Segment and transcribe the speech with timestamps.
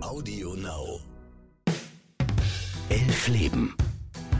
[0.00, 1.00] Audio Now.
[2.88, 3.74] Elf Leben.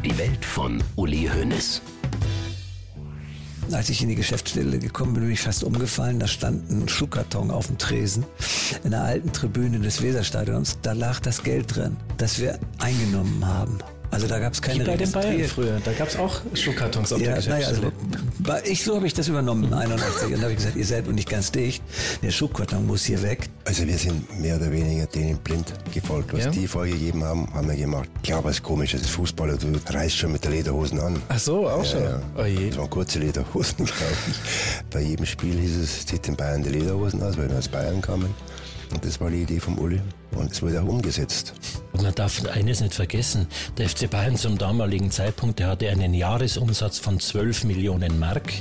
[0.05, 1.81] Die Welt von Uli Hoeneß.
[3.73, 6.19] Als ich in die Geschäftsstelle gekommen bin, bin ich fast umgefallen.
[6.19, 8.27] Da stand ein Schuhkarton auf dem Tresen
[8.85, 10.79] in der alten Tribüne des Weserstadions.
[10.83, 13.79] Da lag das Geld drin, das wir eingenommen haben.
[14.13, 15.81] Also da gab es keine Wie bei den Bayern früher.
[15.83, 17.91] Da gab es auch Schuhkartons auf Ja, der naja, also,
[18.65, 20.27] ich, so habe ich das übernommen, 81.
[20.27, 21.83] Und da habe ich gesagt, ihr seid wohl nicht ganz dicht.
[22.23, 23.49] Der Schuhkarton muss hier weg.
[23.65, 26.35] Also wir sind mehr oder weniger denen blind gefolgt.
[26.35, 26.51] Was Ja?
[26.51, 28.11] die vorgegeben haben, haben wir gemacht.
[28.23, 31.17] Klar, was komisch, das ist Fußballer, du reißt schon mit der Lederhosen an.
[31.31, 32.03] Ach so, auch schon.
[32.05, 32.69] Ja, Oh je.
[32.69, 34.37] Das waren kurze Lederhosen, glaube ich.
[34.91, 38.03] Bei jedem Spiel hieß es, zieht den Bayern die Lederhosen aus, weil wir aus Bayern
[38.03, 38.35] kamen.
[38.93, 40.01] Und das war die Idee vom Uli.
[40.33, 41.55] Und es wurde auch umgesetzt.
[41.93, 43.47] Man darf eines nicht vergessen,
[43.79, 48.53] der FC Bayern zum damaligen Zeitpunkt, der hatte einen Jahresumsatz von 12 Millionen Mark.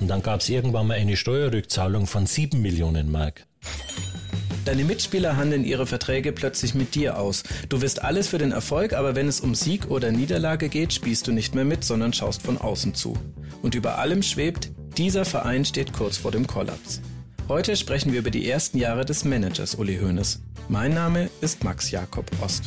[0.00, 3.46] Und dann gab es irgendwann mal eine Steuerrückzahlung von 7 Millionen Mark.
[4.64, 7.42] Deine Mitspieler handeln ihre Verträge plötzlich mit dir aus.
[7.68, 11.26] Du wirst alles für den Erfolg, aber wenn es um Sieg oder Niederlage geht, spielst
[11.26, 13.14] du nicht mehr mit, sondern schaust von außen zu.
[13.62, 17.00] Und über allem schwebt, dieser Verein steht kurz vor dem Kollaps.
[17.48, 20.42] Heute sprechen wir über die ersten Jahre des Managers Uli Hoeneß.
[20.68, 22.64] Mein Name ist Max Jakob Ost.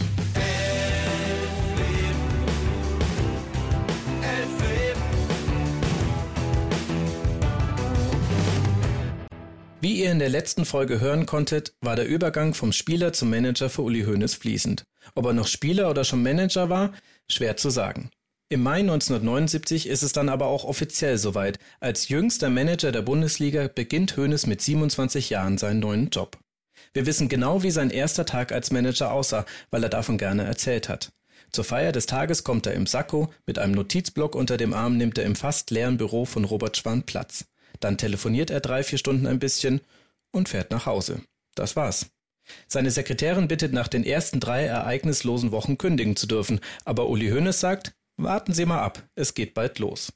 [9.82, 13.70] Wie ihr in der letzten Folge hören konntet, war der Übergang vom Spieler zum Manager
[13.70, 14.84] für Uli Hoeneß fließend.
[15.14, 16.94] Ob er noch Spieler oder schon Manager war,
[17.30, 18.10] schwer zu sagen.
[18.52, 21.58] Im Mai 1979 ist es dann aber auch offiziell soweit.
[21.80, 26.38] Als jüngster Manager der Bundesliga beginnt Hoeneß mit 27 Jahren seinen neuen Job.
[26.92, 30.90] Wir wissen genau, wie sein erster Tag als Manager aussah, weil er davon gerne erzählt
[30.90, 31.14] hat.
[31.54, 35.18] Zur Feier des Tages kommt er im Sakko, mit einem Notizblock unter dem Arm nimmt
[35.18, 37.46] er im fast leeren Büro von Robert Schwan Platz.
[37.80, 39.80] Dann telefoniert er drei, vier Stunden ein bisschen
[40.32, 41.22] und fährt nach Hause.
[41.56, 42.08] Das war's.
[42.68, 47.58] Seine Sekretärin bittet nach den ersten drei ereignislosen Wochen kündigen zu dürfen, aber Uli Hoeneß
[47.62, 47.94] sagt,
[48.24, 50.14] warten Sie mal ab, es geht bald los.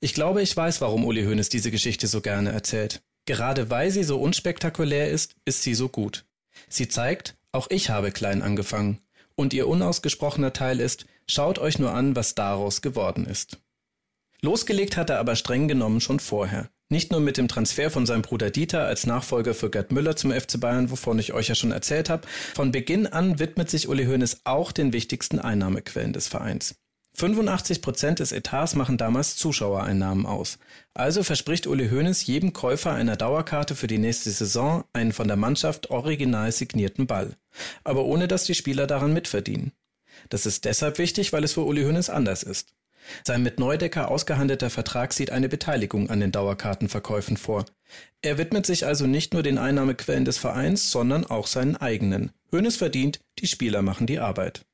[0.00, 3.02] Ich glaube, ich weiß, warum Uli Hoeneß diese Geschichte so gerne erzählt.
[3.26, 6.26] Gerade weil sie so unspektakulär ist, ist sie so gut.
[6.68, 9.00] Sie zeigt, auch ich habe klein angefangen.
[9.34, 13.58] Und ihr unausgesprochener Teil ist, schaut euch nur an, was daraus geworden ist.
[14.42, 16.68] Losgelegt hat er aber streng genommen schon vorher.
[16.90, 20.32] Nicht nur mit dem Transfer von seinem Bruder Dieter als Nachfolger für Gerd Müller zum
[20.32, 22.28] FC Bayern, wovon ich euch ja schon erzählt habe.
[22.54, 26.74] Von Beginn an widmet sich Uli Hoeneß auch den wichtigsten Einnahmequellen des Vereins.
[27.16, 30.58] 85 Prozent des Etats machen damals Zuschauereinnahmen aus.
[30.94, 35.36] Also verspricht Uli Hoeneß jedem Käufer einer Dauerkarte für die nächste Saison einen von der
[35.36, 37.36] Mannschaft original signierten Ball.
[37.84, 39.72] Aber ohne dass die Spieler daran mitverdienen.
[40.28, 42.74] Das ist deshalb wichtig, weil es für Uli Hoeneß anders ist.
[43.22, 47.64] Sein mit Neudecker ausgehandelter Vertrag sieht eine Beteiligung an den Dauerkartenverkäufen vor.
[48.22, 52.32] Er widmet sich also nicht nur den Einnahmequellen des Vereins, sondern auch seinen eigenen.
[52.50, 54.64] Hoeneß verdient, die Spieler machen die Arbeit.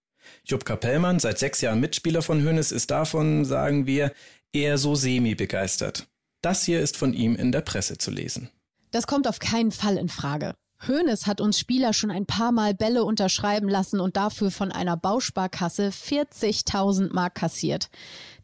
[0.50, 4.12] Jupp Kapellmann, seit sechs Jahren Mitspieler von Hoeneß, ist davon, sagen wir,
[4.53, 6.09] eher so semi-begeistert.
[6.43, 8.50] Das hier ist von ihm in der Presse zu lesen.
[8.91, 10.55] Das kommt auf keinen Fall in Frage.
[10.88, 14.97] Hoeneß hat uns Spieler schon ein paar Mal Bälle unterschreiben lassen und dafür von einer
[14.97, 17.91] Bausparkasse 40.000 Mark kassiert.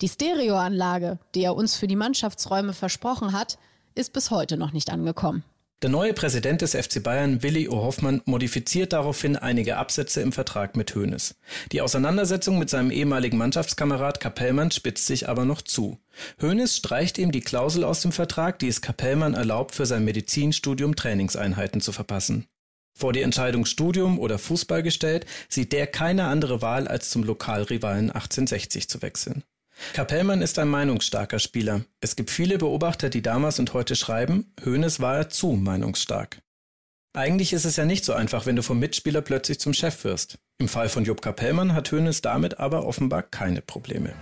[0.03, 3.59] Die Stereoanlage, die er uns für die Mannschaftsräume versprochen hat,
[3.95, 5.43] ist bis heute noch nicht angekommen.
[5.83, 7.77] Der neue Präsident des FC Bayern, Willi O.
[7.83, 11.35] Hoffmann, modifiziert daraufhin einige Absätze im Vertrag mit Hoeneß.
[11.71, 15.99] Die Auseinandersetzung mit seinem ehemaligen Mannschaftskamerad Kapellmann spitzt sich aber noch zu.
[16.41, 20.97] Hoeneß streicht ihm die Klausel aus dem Vertrag, die es Kapellmann erlaubt, für sein Medizinstudium
[20.97, 22.47] Trainingseinheiten zu verpassen.
[22.95, 28.11] Vor die Entscheidung Studium oder Fußball gestellt, sieht der keine andere Wahl, als zum Lokalrivalen
[28.11, 29.45] 1860 zu wechseln.
[29.93, 31.85] Kapellmann ist ein meinungsstarker Spieler.
[32.01, 36.41] Es gibt viele Beobachter, die damals und heute schreiben, Hoeneß war zu meinungsstark.
[37.15, 40.39] Eigentlich ist es ja nicht so einfach, wenn du vom Mitspieler plötzlich zum Chef wirst.
[40.59, 44.13] Im Fall von Jupp Kapellmann hat Hoeneß damit aber offenbar keine Probleme.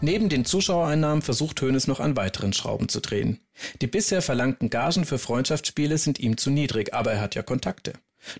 [0.00, 3.40] Neben den Zuschauereinnahmen versucht Hoeneß noch an weiteren Schrauben zu drehen.
[3.80, 7.92] Die bisher verlangten Gagen für Freundschaftsspiele sind ihm zu niedrig, aber er hat ja Kontakte.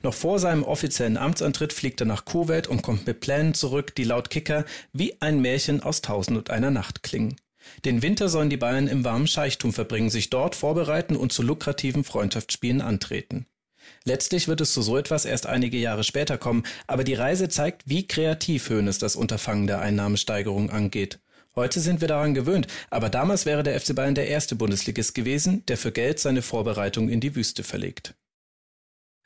[0.03, 4.05] Noch vor seinem offiziellen Amtsantritt fliegt er nach Kuwait und kommt mit Plänen zurück, die
[4.05, 7.37] laut Kicker wie ein Märchen aus Tausend und einer Nacht klingen.
[7.85, 12.05] Den Winter sollen die Bayern im warmen Scheichtum verbringen, sich dort vorbereiten und zu lukrativen
[12.05, 13.47] Freundschaftsspielen antreten.
[14.05, 17.83] Letztlich wird es zu so etwas erst einige Jahre später kommen, aber die Reise zeigt,
[17.87, 21.21] wie kreativ Hoeneß das Unterfangen der Einnahmesteigerung angeht.
[21.57, 25.65] Heute sind wir daran gewöhnt, aber damals wäre der FC Bayern der erste Bundesligist gewesen,
[25.67, 28.15] der für Geld seine Vorbereitung in die Wüste verlegt.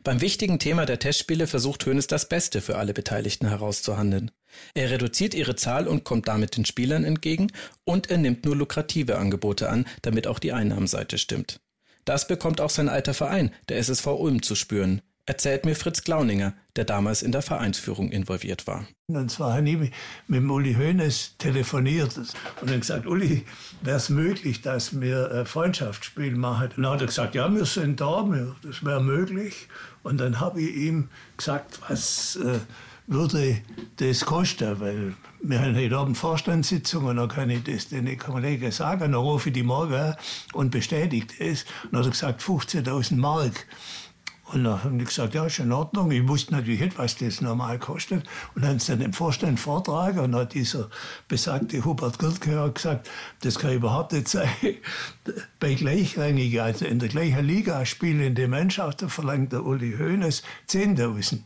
[0.05, 4.31] Beim wichtigen Thema der Testspiele versucht Hoeneß das Beste für alle Beteiligten herauszuhandeln.
[4.75, 7.51] Er reduziert ihre Zahl und kommt damit den Spielern entgegen
[7.85, 11.61] und er nimmt nur lukrative Angebote an, damit auch die Einnahmenseite stimmt.
[12.05, 16.55] Das bekommt auch sein alter Verein, der SSV Ulm, zu spüren erzählt mir Fritz Glauninger,
[16.77, 18.87] der damals in der Vereinsführung involviert war.
[19.09, 19.91] Und zwar habe ich
[20.27, 23.45] mit Uli Hoeneß telefoniert und dann gesagt, Uli,
[23.83, 26.71] wäre es möglich, dass wir Freundschaftsspiel machen?
[26.77, 28.27] Und dann hat er gesagt, ja, wir sind da,
[28.63, 29.69] das wäre möglich.
[30.03, 32.59] Und dann habe ich ihm gesagt, was äh,
[33.07, 33.59] würde
[33.97, 38.71] das kosten, weil wir haben heute Abend Vorstandssitzung und dann kann ich das den Kollegen
[38.71, 39.01] sagen.
[39.01, 40.15] Dann rufe ich die morgen
[40.55, 41.65] und bestätigt es.
[41.85, 43.67] Und dann hat er gesagt, 15.000 Mark.
[44.53, 46.11] Und dann haben die gesagt, ja, ist in Ordnung.
[46.11, 48.25] Ich wusste natürlich nicht, was das normal kostet.
[48.55, 50.89] Und dann haben sie dann Vorstand vortragen und dann hat dieser
[51.29, 53.11] besagte Hubert Girtke gesagt,
[53.43, 54.49] das kann überhaupt nicht sein.
[55.61, 61.41] Bei gleichrangigen, also in der gleichen Liga spielende Mannschaften verlangt der Uli Hoeneß 10.000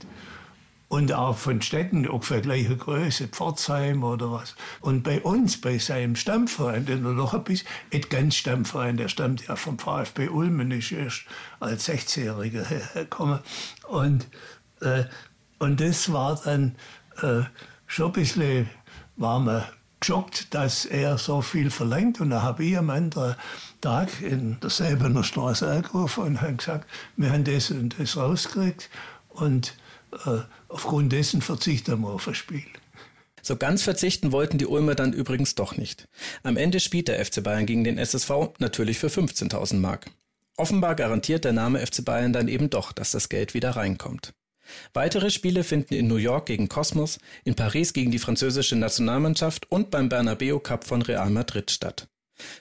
[0.92, 4.54] und auch von Städten ungefähr gleiche Größe, Pforzheim oder was.
[4.82, 9.46] Und bei uns, bei seinem Stammverein, der noch ein bisschen, nicht ganz Stammverein, der stammt
[9.46, 11.22] ja vom VfB Ulmen, ist erst
[11.60, 13.38] als 16-Jähriger hergekommen.
[13.88, 14.28] Und,
[14.82, 15.04] äh,
[15.58, 16.76] und das war dann
[17.22, 17.40] äh,
[17.86, 18.68] schon ein bisschen,
[19.16, 19.64] war man
[19.98, 22.20] geschockt, dass er so viel verlangt.
[22.20, 23.36] Und da habe ich am anderen
[23.80, 26.86] Tag in derselben Straße angerufen und habe gesagt,
[27.16, 28.90] wir haben das und das rausgekriegt.
[29.30, 29.74] Und
[30.68, 32.64] aufgrund dessen verzichten wir auf ein Spiel.
[33.42, 36.08] So ganz verzichten wollten die Ulmer dann übrigens doch nicht.
[36.44, 40.10] Am Ende spielt der FC Bayern gegen den SSV natürlich für 15.000 Mark.
[40.56, 44.32] Offenbar garantiert der Name FC Bayern dann eben doch, dass das Geld wieder reinkommt.
[44.94, 49.90] Weitere Spiele finden in New York gegen Cosmos, in Paris gegen die französische Nationalmannschaft und
[49.90, 52.06] beim Bernabeu Cup von Real Madrid statt.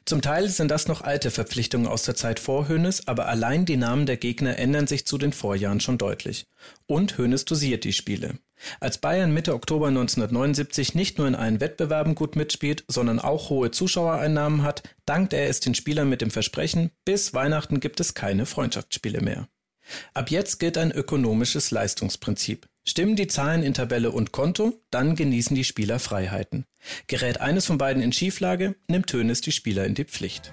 [0.05, 3.77] Zum Teil sind das noch alte Verpflichtungen aus der Zeit vor Hoeneß, aber allein die
[3.77, 6.47] Namen der Gegner ändern sich zu den Vorjahren schon deutlich.
[6.87, 8.35] Und Hoeneß dosiert die Spiele.
[8.79, 13.71] Als Bayern Mitte Oktober 1979 nicht nur in allen Wettbewerben gut mitspielt, sondern auch hohe
[13.71, 18.45] Zuschauereinnahmen hat, dankt er es den Spielern mit dem Versprechen, bis Weihnachten gibt es keine
[18.45, 19.47] Freundschaftsspiele mehr.
[20.13, 22.67] Ab jetzt gilt ein ökonomisches Leistungsprinzip.
[22.83, 26.65] Stimmen die Zahlen in Tabelle und Konto, dann genießen die Spieler Freiheiten.
[27.05, 30.51] Gerät eines von beiden in Schieflage, nimmt Tönes die Spieler in die Pflicht.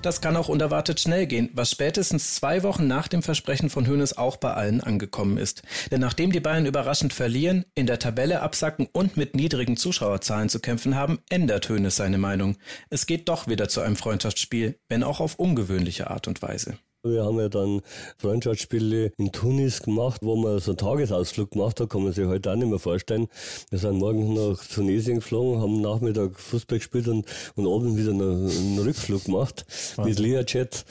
[0.00, 4.16] Das kann auch unerwartet schnell gehen, was spätestens zwei Wochen nach dem Versprechen von Hoeneß
[4.16, 5.62] auch bei allen angekommen ist.
[5.90, 10.60] Denn nachdem die Bayern überraschend verlieren, in der Tabelle absacken und mit niedrigen Zuschauerzahlen zu
[10.60, 12.58] kämpfen haben, ändert Hoeneß seine Meinung.
[12.90, 16.78] Es geht doch wieder zu einem Freundschaftsspiel, wenn auch auf ungewöhnliche Art und Weise.
[17.10, 17.82] Wir haben ja dann
[18.18, 22.52] Freundschaftsspiele in Tunis gemacht, wo man so einen Tagesausflug gemacht hat, kann man sich heute
[22.52, 23.28] auch nicht mehr vorstellen.
[23.70, 28.50] Wir sind morgens nach Tunesien geflogen, haben Nachmittag Fußball gespielt und, und abends wieder einen,
[28.50, 29.64] einen Rückflug gemacht
[29.96, 30.04] Wahnsinn.
[30.04, 30.84] mit Learjet.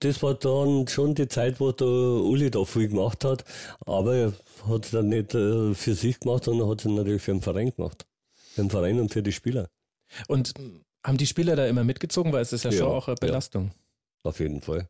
[0.00, 3.44] Das war dann schon die Zeit, wo der Uli da viel gemacht hat,
[3.84, 4.32] aber er
[4.68, 7.72] hat es dann nicht äh, für sich gemacht, sondern hat es natürlich für den Verein
[7.74, 8.06] gemacht.
[8.54, 9.68] Für den Verein und für die Spieler.
[10.28, 10.54] Und
[11.04, 13.70] haben die Spieler da immer mitgezogen, weil es ist ja, ja schon auch eine Belastung.
[14.24, 14.88] Ja, auf jeden Fall.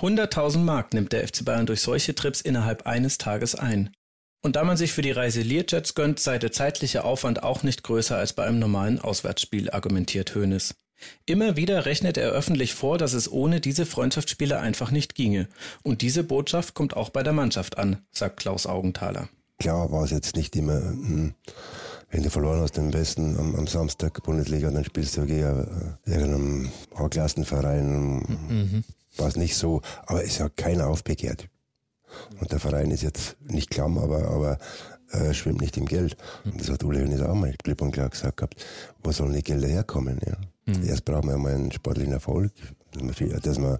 [0.00, 3.90] 100.000 Mark nimmt der FC Bayern durch solche Trips innerhalb eines Tages ein.
[4.42, 7.82] Und da man sich für die Reise Learjets gönnt, sei der zeitliche Aufwand auch nicht
[7.82, 10.74] größer als bei einem normalen Auswärtsspiel, argumentiert Hoeneß.
[11.26, 15.48] Immer wieder rechnet er öffentlich vor, dass es ohne diese Freundschaftsspiele einfach nicht ginge.
[15.82, 19.28] Und diese Botschaft kommt auch bei der Mannschaft an, sagt Klaus Augenthaler.
[19.58, 21.34] Klar war es jetzt nicht immer, hm,
[22.10, 26.10] wenn du verloren hast den Besten am, am Samstag Bundesliga, dann spielst du gegen äh,
[26.10, 28.18] irgendeinem A-Klassenverein.
[28.48, 28.84] Mhm
[29.16, 31.48] war es nicht so, aber es hat keiner aufbegehrt.
[32.40, 34.58] Und der Verein ist jetzt nicht klamm, aber, aber
[35.10, 36.16] äh, schwimmt nicht im Geld.
[36.44, 38.64] Und das hat Uli Hoeneß auch mal klipp und klar gesagt gehabt,
[39.02, 40.20] wo sollen die Gelder herkommen?
[40.26, 40.36] Ja?
[40.66, 40.88] Mhm.
[40.88, 42.52] Erst brauchen wir mal einen sportlichen Erfolg,
[42.92, 43.78] dass man, viel, dass man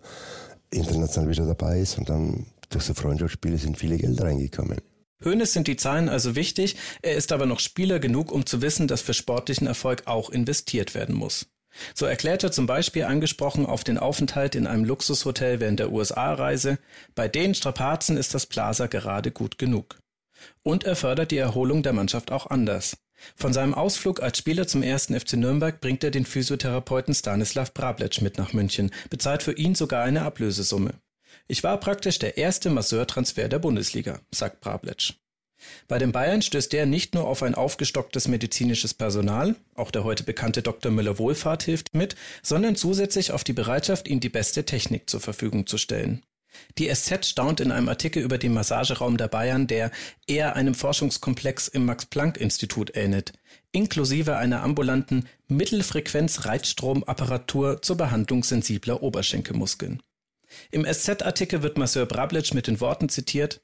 [0.70, 4.78] international wieder dabei ist und dann durch so Freundschaftsspiele sind viele Gelder reingekommen.
[5.22, 8.88] Hönes sind die Zahlen also wichtig, er ist aber noch Spieler genug, um zu wissen,
[8.88, 11.46] dass für sportlichen Erfolg auch investiert werden muss.
[11.94, 16.78] So erklärt er zum Beispiel angesprochen auf den Aufenthalt in einem Luxushotel während der USA-Reise,
[17.14, 19.98] bei den Strapazen ist das Plaza gerade gut genug.
[20.62, 22.96] Und er fördert die Erholung der Mannschaft auch anders.
[23.36, 28.20] Von seinem Ausflug als Spieler zum ersten FC Nürnberg bringt er den Physiotherapeuten Stanislav Brabletsch
[28.20, 30.94] mit nach München, bezahlt für ihn sogar eine Ablösesumme.
[31.46, 35.14] Ich war praktisch der erste Masseurtransfer der Bundesliga, sagt Brabletsch.
[35.88, 40.22] Bei den Bayern stößt der nicht nur auf ein aufgestocktes medizinisches Personal, auch der heute
[40.22, 40.90] bekannte Dr.
[40.90, 45.78] Müller-Wohlfahrt hilft mit, sondern zusätzlich auf die Bereitschaft, ihm die beste Technik zur Verfügung zu
[45.78, 46.22] stellen.
[46.78, 49.90] Die SZ staunt in einem Artikel über den Massageraum der Bayern, der
[50.26, 53.32] eher einem Forschungskomplex im Max-Planck-Institut ähnelt.
[53.72, 60.00] inklusive einer ambulanten Mittelfrequenz-Reitstromapparatur zur Behandlung sensibler Oberschenkelmuskeln.
[60.70, 63.60] Im SZ-Artikel wird Marcel Brablic mit den Worten zitiert,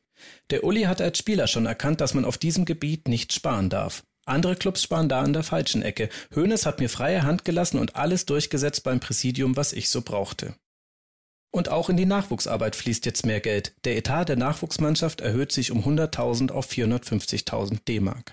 [0.50, 4.02] der Uli hat als Spieler schon erkannt, dass man auf diesem Gebiet nicht sparen darf.
[4.26, 6.08] Andere Clubs sparen da an der falschen Ecke.
[6.34, 10.54] Hoeneß hat mir freie Hand gelassen und alles durchgesetzt beim Präsidium, was ich so brauchte.
[11.52, 13.74] Und auch in die Nachwuchsarbeit fließt jetzt mehr Geld.
[13.84, 18.32] Der Etat der Nachwuchsmannschaft erhöht sich um 100.000 auf 450.000 D-Mark.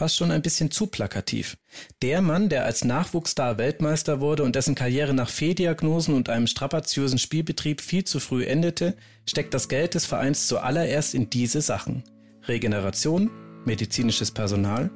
[0.00, 1.58] Fast schon ein bisschen zu plakativ.
[2.00, 7.18] Der Mann, der als Nachwuchsstar Weltmeister wurde und dessen Karriere nach Fehldiagnosen und einem strapaziösen
[7.18, 12.02] Spielbetrieb viel zu früh endete, steckt das Geld des Vereins zuallererst in diese Sachen.
[12.48, 13.30] Regeneration,
[13.66, 14.90] medizinisches Personal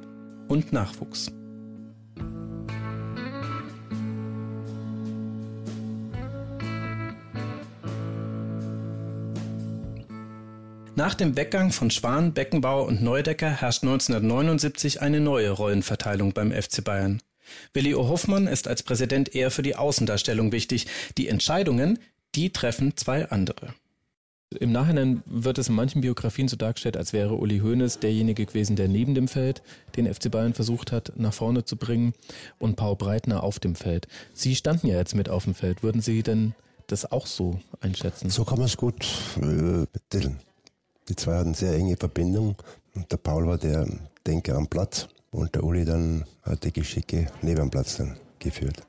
[0.47, 1.31] und Nachwuchs.
[10.97, 16.81] Nach dem Weggang von Schwan, Beckenbauer und Neudecker herrscht 1979 eine neue Rollenverteilung beim FC
[16.85, 17.21] Bayern.
[17.73, 18.07] Willi O.
[18.07, 20.87] Hoffmann ist als Präsident eher für die Außendarstellung wichtig.
[21.17, 21.99] Die Entscheidungen,
[22.33, 23.73] die treffen zwei andere.
[24.57, 28.77] Im Nachhinein wird es in manchen Biografien so dargestellt, als wäre Uli Hoeneß derjenige gewesen,
[28.77, 29.63] der neben dem Feld
[29.97, 32.13] den FC Bayern versucht hat, nach vorne zu bringen
[32.57, 34.07] und Paul Breitner auf dem Feld.
[34.33, 35.83] Sie standen ja jetzt mit auf dem Feld.
[35.83, 36.55] Würden Sie denn
[36.87, 38.29] das auch so einschätzen?
[38.29, 39.05] So kann man es gut
[39.41, 40.39] äh, betiteln.
[41.07, 42.55] Die zwei hatten sehr enge Verbindung
[42.95, 43.87] und der Paul war der
[44.25, 48.81] Denker am Platz und der Uli dann hat die Geschicke neben dem Platz dann geführt.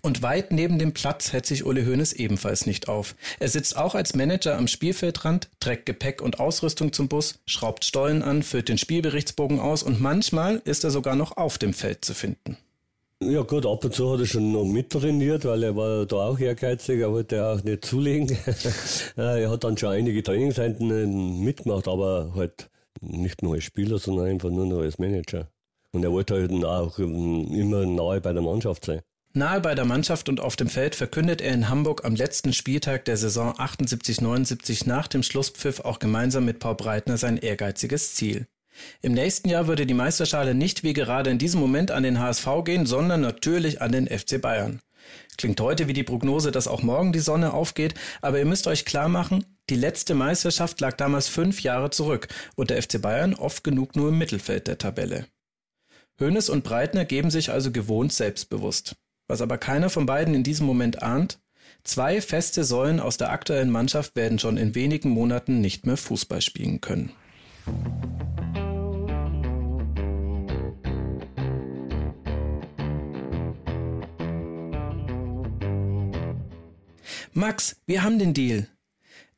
[0.00, 3.14] Und weit neben dem Platz hält sich Uli Hoeneß ebenfalls nicht auf.
[3.38, 8.22] Er sitzt auch als Manager am Spielfeldrand, trägt Gepäck und Ausrüstung zum Bus, schraubt Stollen
[8.22, 12.14] an, füllt den Spielberichtsbogen aus und manchmal ist er sogar noch auf dem Feld zu
[12.14, 12.56] finden.
[13.30, 16.38] Ja gut, ab und zu hat er schon noch mittrainiert, weil er war da auch
[16.38, 18.36] ehrgeizig, er wollte auch nicht zulegen.
[19.16, 22.68] er hat dann schon einige Trainingseinheiten mitgemacht, aber halt
[23.00, 25.48] nicht nur als Spieler, sondern einfach nur noch als Manager.
[25.92, 29.00] Und er wollte halt auch immer nahe bei der Mannschaft sein.
[29.32, 33.04] Nahe bei der Mannschaft und auf dem Feld verkündet er in Hamburg am letzten Spieltag
[33.04, 38.46] der Saison 78-79 nach dem Schlusspfiff auch gemeinsam mit Paul Breitner sein ehrgeiziges Ziel.
[39.02, 42.46] Im nächsten Jahr würde die Meisterschale nicht wie gerade in diesem Moment an den HSV
[42.64, 44.80] gehen, sondern natürlich an den FC Bayern.
[45.36, 48.84] Klingt heute wie die Prognose, dass auch morgen die Sonne aufgeht, aber ihr müsst euch
[48.84, 53.64] klar machen, die letzte Meisterschaft lag damals fünf Jahre zurück und der FC Bayern oft
[53.64, 55.26] genug nur im Mittelfeld der Tabelle.
[56.20, 58.96] Hoeneß und Breitner geben sich also gewohnt selbstbewusst.
[59.26, 61.40] Was aber keiner von beiden in diesem Moment ahnt,
[61.82, 66.42] zwei feste Säulen aus der aktuellen Mannschaft werden schon in wenigen Monaten nicht mehr Fußball
[66.42, 67.10] spielen können.
[77.32, 78.68] Max, wir haben den Deal.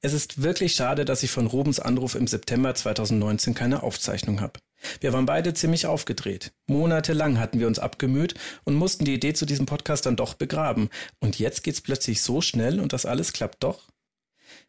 [0.01, 4.61] Es ist wirklich schade, dass ich von Rubens Anruf im September 2019 keine Aufzeichnung habe.
[5.01, 6.53] Wir waren beide ziemlich aufgedreht.
[6.67, 10.91] Monatelang hatten wir uns abgemüht und mussten die Idee zu diesem Podcast dann doch begraben.
[11.19, 13.89] Und jetzt geht's plötzlich so schnell und das alles klappt doch.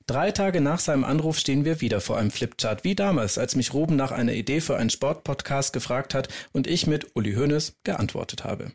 [0.08, 3.74] Drei Tage nach seinem Anruf stehen wir wieder vor einem Flipchart, wie damals, als mich
[3.74, 8.44] Ruben nach einer Idee für einen Sportpodcast gefragt hat und ich mit Uli Hoeneß geantwortet
[8.46, 8.72] habe.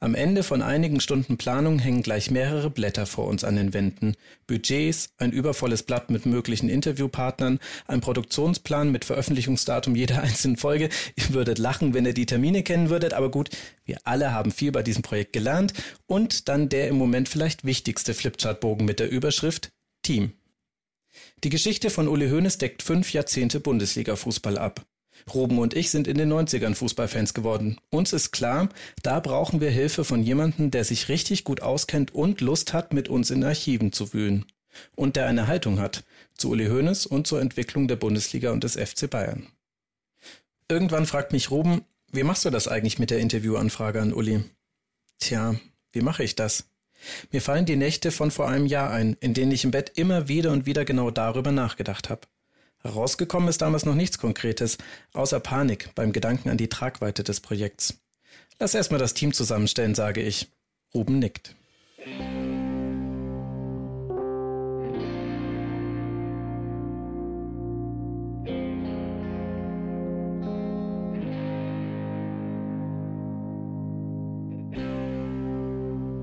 [0.00, 4.14] Am Ende von einigen Stunden Planung hängen gleich mehrere Blätter vor uns an den Wänden.
[4.46, 10.88] Budgets, ein übervolles Blatt mit möglichen Interviewpartnern, ein Produktionsplan mit Veröffentlichungsdatum jeder einzelnen Folge.
[11.16, 13.50] Ihr würdet lachen, wenn ihr die Termine kennen würdet, aber gut,
[13.84, 15.72] wir alle haben viel bei diesem Projekt gelernt.
[16.06, 20.32] Und dann der im Moment vielleicht wichtigste Flipchartbogen mit der Überschrift Team.
[21.42, 24.86] Die Geschichte von Uli Hoeneß deckt fünf Jahrzehnte Bundesliga-Fußball ab.
[25.34, 27.78] Ruben und ich sind in den 90ern Fußballfans geworden.
[27.90, 28.68] Uns ist klar,
[29.02, 33.08] da brauchen wir Hilfe von jemandem, der sich richtig gut auskennt und Lust hat, mit
[33.08, 34.46] uns in Archiven zu wühlen.
[34.94, 36.04] Und der eine Haltung hat
[36.34, 39.46] zu Uli Hoeneß und zur Entwicklung der Bundesliga und des FC Bayern.
[40.68, 41.82] Irgendwann fragt mich Ruben,
[42.12, 44.44] wie machst du das eigentlich mit der Interviewanfrage an Uli?
[45.18, 45.56] Tja,
[45.92, 46.64] wie mache ich das?
[47.30, 50.28] Mir fallen die Nächte von vor einem Jahr ein, in denen ich im Bett immer
[50.28, 52.22] wieder und wieder genau darüber nachgedacht habe.
[52.82, 54.78] Herausgekommen ist damals noch nichts Konkretes,
[55.12, 57.98] außer Panik beim Gedanken an die Tragweite des Projekts.
[58.60, 60.48] Lass erstmal das Team zusammenstellen, sage ich.
[60.94, 61.54] Ruben nickt.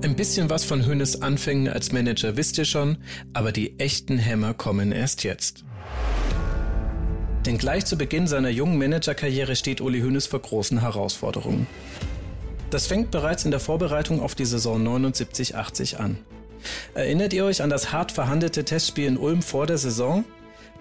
[0.02, 2.98] Ein bisschen was von Hönes Anfängen als Manager wisst ihr schon,
[3.34, 5.64] aber die echten Hämmer kommen erst jetzt.
[7.46, 11.68] Denn gleich zu Beginn seiner jungen Managerkarriere steht Uli Hoeneß vor großen Herausforderungen.
[12.70, 16.18] Das fängt bereits in der Vorbereitung auf die Saison 79-80 an.
[16.94, 20.24] Erinnert ihr euch an das hart verhandelte Testspiel in Ulm vor der Saison?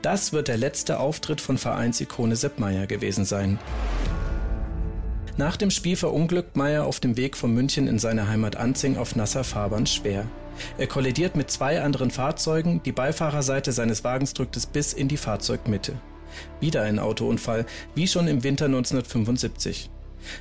[0.01, 3.59] Das wird der letzte Auftritt von Vereinsikone Sepp Meier gewesen sein.
[5.37, 9.15] Nach dem Spiel verunglückt Meyer auf dem Weg von München in seine Heimat Anzing auf
[9.15, 10.25] nasser Fahrbahn schwer.
[10.77, 15.17] Er kollidiert mit zwei anderen Fahrzeugen, die Beifahrerseite seines Wagens drückt es bis in die
[15.17, 15.93] Fahrzeugmitte.
[16.59, 17.65] Wieder ein Autounfall,
[17.95, 19.89] wie schon im Winter 1975.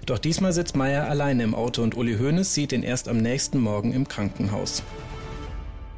[0.07, 3.59] Doch diesmal sitzt Meyer alleine im Auto und Uli Hoeneß sieht ihn erst am nächsten
[3.59, 4.83] Morgen im Krankenhaus.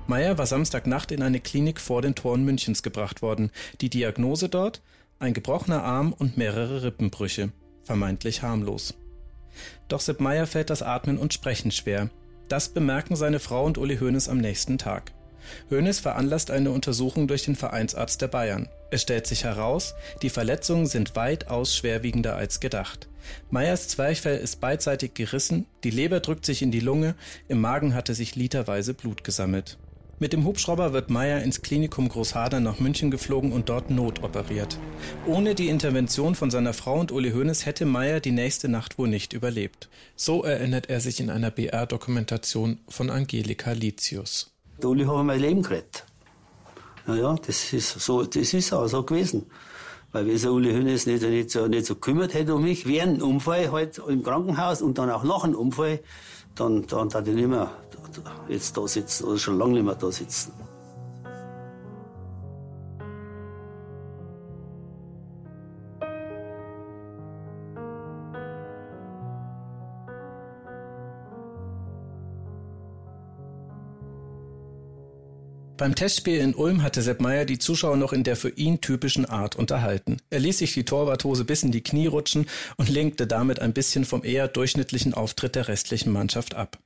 [0.07, 3.51] Meyer war Samstagnacht in eine Klinik vor den Toren Münchens gebracht worden.
[3.81, 4.83] Die Diagnose dort?
[5.19, 7.51] Ein gebrochener Arm und mehrere Rippenbrüche.
[7.85, 8.95] Vermeintlich harmlos.
[9.89, 12.11] Doch Sepp Meyer fällt das Atmen und Sprechen schwer.
[12.49, 15.13] Das bemerken seine Frau und Uli Hoeneß am nächsten Tag.
[15.71, 18.69] Hoeneß veranlasst eine Untersuchung durch den Vereinsarzt der Bayern.
[18.91, 23.09] Es stellt sich heraus, die Verletzungen sind weitaus schwerwiegender als gedacht.
[23.51, 27.15] Meyers Zwerchfell ist beidseitig gerissen, die Leber drückt sich in die Lunge,
[27.49, 29.79] im Magen hatte sich literweise Blut gesammelt.
[30.19, 34.79] Mit dem Hubschrauber wird Meyer ins Klinikum Großhadern nach München geflogen und dort notoperiert.
[35.27, 39.09] Ohne die Intervention von seiner Frau und Uli Hoeneß hätte Meyer die nächste Nacht wohl
[39.09, 39.91] nicht überlebt.
[40.15, 44.56] So erinnert er sich in einer BR-Dokumentation von Angelika Litius.
[44.83, 46.05] Der Uli hat mein Leben gerettet.
[47.07, 49.47] Naja, das ist so, das ist auch so gewesen.
[50.13, 53.21] Weil wenn sich Uli Hoeneß nicht, nicht, so, nicht so gekümmert hätte um mich, während
[53.21, 56.01] dem Unfall halt im Krankenhaus und dann auch nach dem Unfall,
[56.55, 57.71] dann, dann hat ich nicht mehr
[58.49, 60.53] jetzt da sitzen oder schon lange nicht mehr da sitzen.
[75.77, 79.27] Beim Testspiel in Ulm hatte Sepp Meyer die Zuschauer noch in der für ihn typischen
[79.27, 80.17] Art unterhalten.
[80.31, 82.47] Er ließ sich die Torwarthose bis in die Knie rutschen
[82.79, 86.79] und lenkte damit ein bisschen vom eher durchschnittlichen Auftritt der restlichen Mannschaft ab.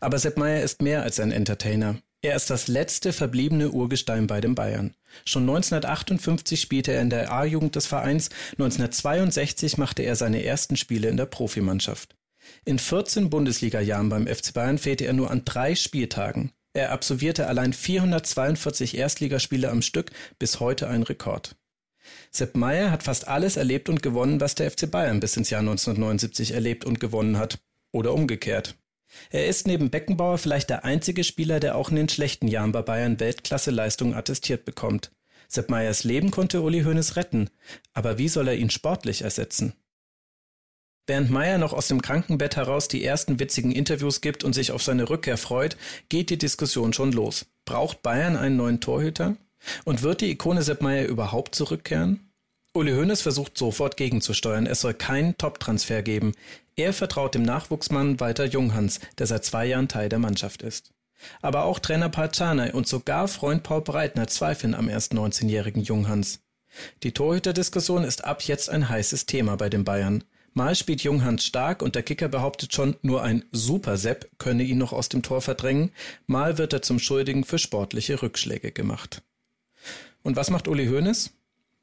[0.00, 1.96] Aber Sepp Meyer ist mehr als ein Entertainer.
[2.22, 4.94] Er ist das letzte verbliebene Urgestein bei den Bayern.
[5.26, 11.08] Schon 1958 spielte er in der A-Jugend des Vereins, 1962 machte er seine ersten Spiele
[11.08, 12.16] in der Profimannschaft.
[12.64, 16.52] In 14 Bundesliga-Jahren beim FC Bayern fehlte er nur an drei Spieltagen.
[16.72, 21.56] Er absolvierte allein 442 Erstligaspiele am Stück, bis heute ein Rekord.
[22.30, 25.60] Sepp Meyer hat fast alles erlebt und gewonnen, was der FC Bayern bis ins Jahr
[25.60, 27.58] 1979 erlebt und gewonnen hat.
[27.92, 28.76] Oder umgekehrt.
[29.30, 32.82] Er ist neben Beckenbauer vielleicht der einzige Spieler, der auch in den schlechten Jahren bei
[32.82, 35.10] Bayern Weltklasseleistungen attestiert bekommt.
[35.48, 37.50] Sepp Meyers Leben konnte Uli Hoeneß retten,
[37.92, 39.72] aber wie soll er ihn sportlich ersetzen?
[41.10, 44.84] Während Meyer noch aus dem Krankenbett heraus die ersten witzigen Interviews gibt und sich auf
[44.84, 45.76] seine Rückkehr freut,
[46.08, 47.46] geht die Diskussion schon los.
[47.64, 49.34] Braucht Bayern einen neuen Torhüter?
[49.84, 52.30] Und wird die Ikone Sepp Meyer überhaupt zurückkehren?
[52.74, 54.66] Uli Hoeneß versucht sofort gegenzusteuern.
[54.66, 56.32] Es soll keinen Top-Transfer geben.
[56.76, 60.92] Er vertraut dem Nachwuchsmann Walter Junghans, der seit zwei Jahren Teil der Mannschaft ist.
[61.42, 66.38] Aber auch Trainer Paul Czarnay und sogar Freund Paul Breitner zweifeln am erst 19-jährigen Junghans.
[67.02, 70.22] Die Torhüterdiskussion ist ab jetzt ein heißes Thema bei den Bayern.
[70.52, 74.92] Mal spielt Junghans stark und der Kicker behauptet schon, nur ein Super-Sepp könne ihn noch
[74.92, 75.92] aus dem Tor verdrängen.
[76.26, 79.22] Mal wird er zum Schuldigen für sportliche Rückschläge gemacht.
[80.22, 81.30] Und was macht Uli Hoeneß?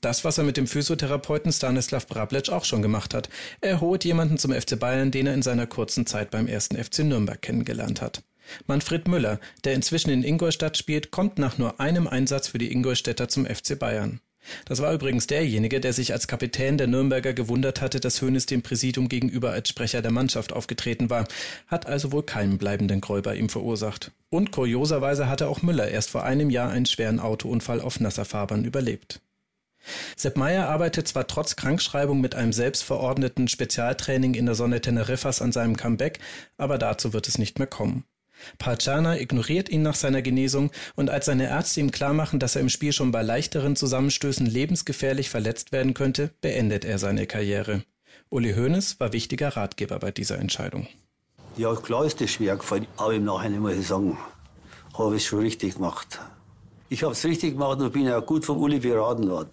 [0.01, 3.29] Das, was er mit dem Physiotherapeuten Stanislav Brabletsch auch schon gemacht hat.
[3.61, 6.99] Er holt jemanden zum FC Bayern, den er in seiner kurzen Zeit beim ersten FC
[6.99, 8.21] Nürnberg kennengelernt hat.
[8.67, 13.27] Manfred Müller, der inzwischen in Ingolstadt spielt, kommt nach nur einem Einsatz für die Ingolstädter
[13.27, 14.21] zum FC Bayern.
[14.65, 18.61] Das war übrigens derjenige, der sich als Kapitän der Nürnberger gewundert hatte, dass Hoeneß dem
[18.61, 21.27] Präsidium gegenüber als Sprecher der Mannschaft aufgetreten war,
[21.67, 24.11] hat also wohl keinen bleibenden Groll bei ihm verursacht.
[24.29, 28.65] Und kurioserweise hatte auch Müller erst vor einem Jahr einen schweren Autounfall auf nasser Fahrbahn
[28.65, 29.21] überlebt.
[30.15, 35.51] Sepp Meyer arbeitet zwar trotz Krankschreibung mit einem selbstverordneten Spezialtraining in der Sonne Teneriffas an
[35.51, 36.19] seinem Comeback,
[36.57, 38.03] aber dazu wird es nicht mehr kommen.
[38.57, 42.69] Palciana ignoriert ihn nach seiner Genesung und als seine Ärzte ihm klarmachen, dass er im
[42.69, 47.83] Spiel schon bei leichteren Zusammenstößen lebensgefährlich verletzt werden könnte, beendet er seine Karriere.
[48.29, 50.87] Uli Hoeneß war wichtiger Ratgeber bei dieser Entscheidung.
[51.55, 54.17] Ja, klar ist das schwer gefallen, aber im Nachhinein muss ich sagen,
[54.97, 56.19] habe ich es schon richtig gemacht.
[56.89, 59.49] Ich habe es richtig gemacht und bin ja gut vom Uli beraten worden.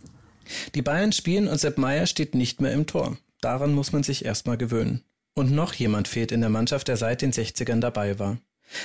[0.74, 3.16] Die Bayern spielen und Sepp Meier steht nicht mehr im Tor.
[3.40, 5.02] Daran muss man sich erstmal gewöhnen.
[5.34, 8.38] Und noch jemand fehlt in der Mannschaft, der seit den 60ern dabei war.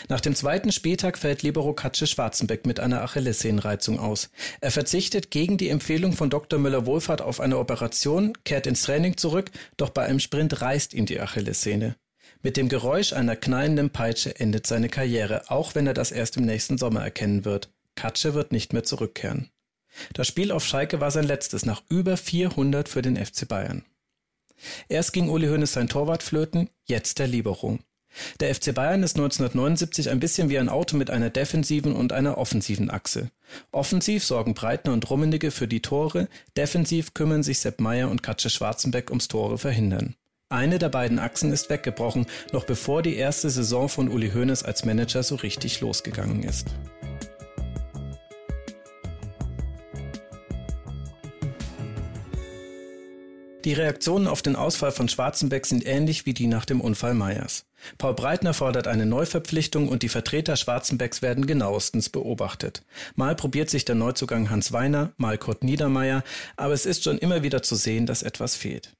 [0.07, 4.29] Nach dem zweiten Spieltag fällt Libero Katsche Schwarzenbeck mit einer Achillessehnenreizung aus.
[4.61, 6.59] Er verzichtet gegen die Empfehlung von Dr.
[6.59, 11.19] Müller-Wohlfahrt auf eine Operation, kehrt ins Training zurück, doch bei einem Sprint reißt ihn die
[11.19, 11.95] Achillessehne.
[12.41, 16.45] Mit dem Geräusch einer knallenden Peitsche endet seine Karriere, auch wenn er das erst im
[16.45, 17.69] nächsten Sommer erkennen wird.
[17.95, 19.49] Katsche wird nicht mehr zurückkehren.
[20.13, 23.83] Das Spiel auf Schalke war sein letztes nach über 400 für den FC Bayern.
[24.87, 27.79] Erst ging Uli Hoeneß sein Torwart flöten, jetzt der Libero.
[28.39, 32.37] Der FC Bayern ist 1979 ein bisschen wie ein Auto mit einer defensiven und einer
[32.37, 33.31] offensiven Achse.
[33.71, 38.49] Offensiv sorgen Breitner und Rummenigge für die Tore, defensiv kümmern sich Sepp Meier und Katsche
[38.49, 40.15] Schwarzenbeck ums Tore verhindern.
[40.49, 44.83] Eine der beiden Achsen ist weggebrochen, noch bevor die erste Saison von Uli Hoeneß als
[44.83, 46.67] Manager so richtig losgegangen ist.
[53.65, 57.68] Die Reaktionen auf den Ausfall von Schwarzenbeck sind ähnlich wie die nach dem Unfall Meyers.
[57.97, 62.83] Paul Breitner fordert eine Neuverpflichtung und die Vertreter Schwarzenbecks werden genauestens beobachtet.
[63.15, 66.23] Mal probiert sich der Neuzugang Hans Weiner, mal Kurt Niedermeyer,
[66.57, 68.93] aber es ist schon immer wieder zu sehen, dass etwas fehlt.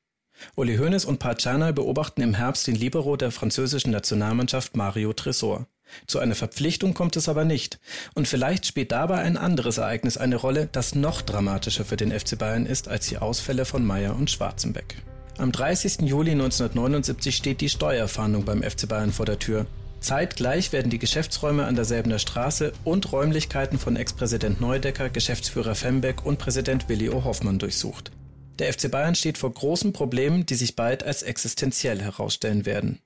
[0.56, 5.68] Uli Hoeneß und Pat Czerny beobachten im Herbst den Libero der französischen Nationalmannschaft Mario Tresor.
[6.08, 7.80] Zu einer Verpflichtung kommt es aber nicht.
[8.14, 12.38] Und vielleicht spielt dabei ein anderes Ereignis eine Rolle, das noch dramatischer für den FC
[12.38, 14.96] Bayern ist als die Ausfälle von Meyer und Schwarzenbeck.
[15.40, 16.02] Am 30.
[16.02, 19.68] Juli 1979 steht die Steuerfahndung beim FC Bayern vor der Tür.
[20.02, 26.40] Zeitgleich werden die Geschäftsräume an derselbener Straße und Räumlichkeiten von Ex-Präsident Neudecker, Geschäftsführer Fembeck und
[26.40, 27.24] Präsident Willi O.
[27.24, 28.12] Hoffmann durchsucht.
[28.60, 33.00] Der FC Bayern steht vor großen Problemen, die sich bald als existenziell herausstellen werden.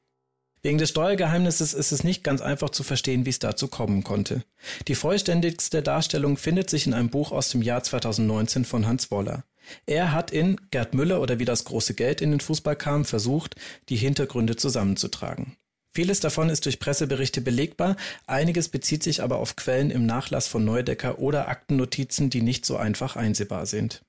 [0.64, 4.44] Wegen des Steuergeheimnisses ist es nicht ganz einfach zu verstehen, wie es dazu kommen konnte.
[4.88, 9.44] Die vollständigste Darstellung findet sich in einem Buch aus dem Jahr 2019 von Hans Woller.
[9.86, 13.56] Er hat in Gerd Müller oder wie das große Geld in den Fußball kam versucht,
[13.90, 15.56] die Hintergründe zusammenzutragen.
[15.96, 17.96] Vieles davon ist durch Presseberichte belegbar,
[18.26, 22.78] einiges bezieht sich aber auf Quellen im Nachlass von Neudecker oder Aktennotizen, die nicht so
[22.78, 24.02] einfach einsehbar sind.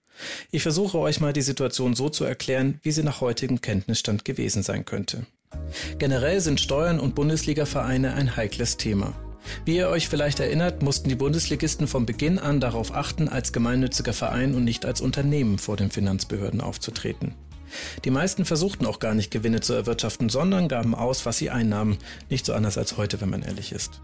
[0.51, 4.63] Ich versuche euch mal die Situation so zu erklären, wie sie nach heutigem Kenntnisstand gewesen
[4.63, 5.27] sein könnte.
[5.99, 9.15] Generell sind Steuern und Bundesliga-Vereine ein heikles Thema.
[9.65, 14.13] Wie ihr euch vielleicht erinnert, mussten die Bundesligisten von Beginn an darauf achten, als gemeinnütziger
[14.13, 17.35] Verein und nicht als Unternehmen vor den Finanzbehörden aufzutreten.
[18.05, 21.99] Die meisten versuchten auch gar nicht Gewinne zu erwirtschaften, sondern gaben aus, was sie einnahmen,
[22.31, 24.01] nicht so anders als heute, wenn man ehrlich ist.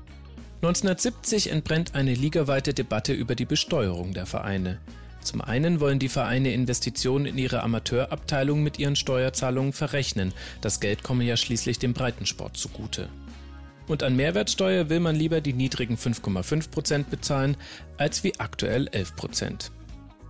[0.62, 4.78] 1970 entbrennt eine ligaweite Debatte über die Besteuerung der Vereine.
[5.22, 10.32] Zum einen wollen die Vereine Investitionen in ihre Amateurabteilung mit ihren Steuerzahlungen verrechnen.
[10.60, 13.08] Das Geld komme ja schließlich dem Breitensport zugute.
[13.90, 17.56] Und an Mehrwertsteuer will man lieber die niedrigen 5,5 Prozent bezahlen,
[17.96, 19.72] als wie aktuell 11 Prozent.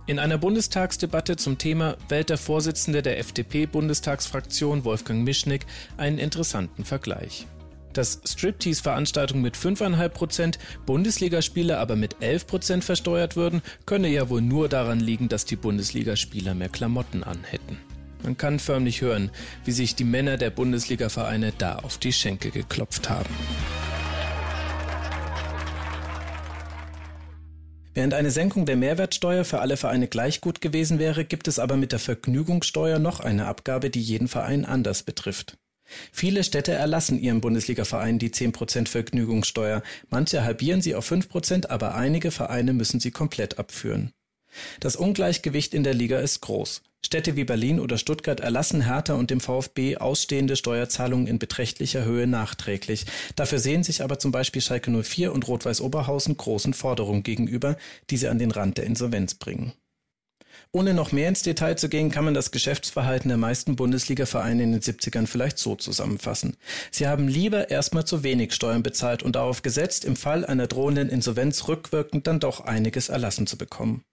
[0.07, 7.45] In einer Bundestagsdebatte zum Thema wählt der Vorsitzende der FDP-Bundestagsfraktion Wolfgang Mischnick einen interessanten Vergleich.
[7.93, 14.99] Dass Striptease-Veranstaltungen mit 5,5%, Bundesligaspiele aber mit 11% versteuert würden, könne ja wohl nur daran
[14.99, 17.77] liegen, dass die Bundesligaspieler mehr Klamotten anhätten.
[18.23, 19.31] Man kann förmlich hören,
[19.65, 23.29] wie sich die Männer der Bundesliga-Vereine da auf die Schenkel geklopft haben.
[27.93, 31.75] Während eine Senkung der Mehrwertsteuer für alle Vereine gleich gut gewesen wäre, gibt es aber
[31.75, 35.57] mit der Vergnügungssteuer noch eine Abgabe, die jeden Verein anders betrifft.
[36.13, 39.83] Viele Städte erlassen ihren Bundesligavereinen die 10% Vergnügungssteuer.
[40.09, 44.11] Manche halbieren sie auf 5%, aber einige Vereine müssen sie komplett abführen.
[44.79, 46.81] Das Ungleichgewicht in der Liga ist groß.
[47.11, 52.25] Städte wie Berlin oder Stuttgart erlassen Hertha und dem VfB ausstehende Steuerzahlungen in beträchtlicher Höhe
[52.25, 53.05] nachträglich.
[53.35, 57.75] Dafür sehen sich aber zum Beispiel Schalke 04 und Rot-Weiß Oberhausen großen Forderungen gegenüber,
[58.09, 59.73] die sie an den Rand der Insolvenz bringen.
[60.71, 64.71] Ohne noch mehr ins Detail zu gehen, kann man das Geschäftsverhalten der meisten Bundesliga-Vereine in
[64.71, 66.55] den 70ern vielleicht so zusammenfassen.
[66.91, 71.09] Sie haben lieber erstmal zu wenig Steuern bezahlt und darauf gesetzt, im Fall einer drohenden
[71.09, 74.05] Insolvenz rückwirkend dann doch einiges erlassen zu bekommen.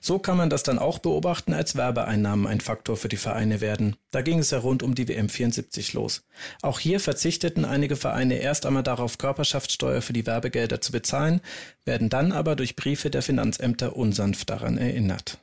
[0.00, 3.96] So kann man das dann auch beobachten, als Werbeeinnahmen ein Faktor für die Vereine werden.
[4.10, 6.22] Da ging es ja rund um die WM 74 los.
[6.62, 11.40] Auch hier verzichteten einige Vereine erst einmal darauf, Körperschaftssteuer für die Werbegelder zu bezahlen,
[11.84, 15.38] werden dann aber durch Briefe der Finanzämter unsanft daran erinnert.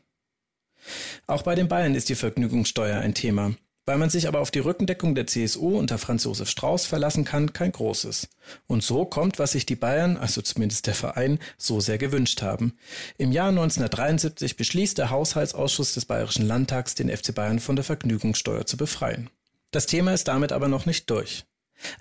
[1.27, 3.53] Auch bei den Bayern ist die Vergnügungssteuer ein Thema.
[3.87, 7.53] Weil man sich aber auf die Rückendeckung der CSU unter Franz Josef Strauß verlassen kann,
[7.53, 8.27] kein großes.
[8.67, 12.73] Und so kommt, was sich die Bayern, also zumindest der Verein, so sehr gewünscht haben.
[13.17, 18.65] Im Jahr 1973 beschließt der Haushaltsausschuss des Bayerischen Landtags, den FC Bayern von der Vergnügungssteuer
[18.65, 19.29] zu befreien.
[19.71, 21.45] Das Thema ist damit aber noch nicht durch.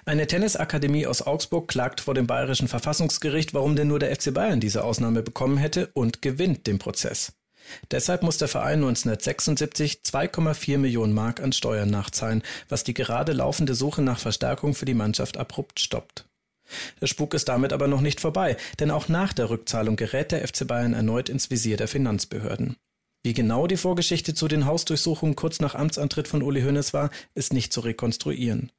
[0.06, 4.58] Eine Tennisakademie aus Augsburg klagt vor dem Bayerischen Verfassungsgericht, warum denn nur der FC Bayern
[4.58, 7.32] diese Ausnahme bekommen hätte und gewinnt den Prozess.
[7.90, 13.74] Deshalb muss der Verein 1976 2,4 Millionen Mark an Steuern nachzahlen, was die gerade laufende
[13.74, 16.26] Suche nach Verstärkung für die Mannschaft abrupt stoppt.
[17.00, 20.46] Der Spuk ist damit aber noch nicht vorbei, denn auch nach der Rückzahlung gerät der
[20.46, 22.76] FC Bayern erneut ins Visier der Finanzbehörden.
[23.22, 27.52] Wie genau die Vorgeschichte zu den Hausdurchsuchungen kurz nach Amtsantritt von Uli Hoeneß war, ist
[27.52, 28.70] nicht zu rekonstruieren.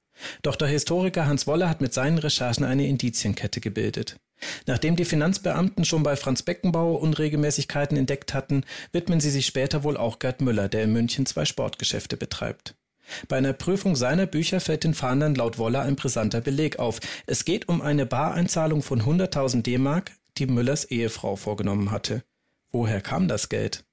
[0.42, 4.18] Doch der Historiker Hans Wolle hat mit seinen Recherchen eine Indizienkette gebildet.
[4.66, 9.98] Nachdem die Finanzbeamten schon bei Franz Beckenbauer Unregelmäßigkeiten entdeckt hatten, widmen sie sich später wohl
[9.98, 12.76] auch Gerd Müller, der in München zwei Sportgeschäfte betreibt.
[13.28, 17.00] Bei einer Prüfung seiner Bücher fällt den Fahndern laut Woller ein brisanter Beleg auf.
[17.26, 22.24] Es geht um eine Bareinzahlung von 100.000 D-Mark, die Müllers Ehefrau vorgenommen hatte.
[22.72, 23.86] Woher kam das Geld?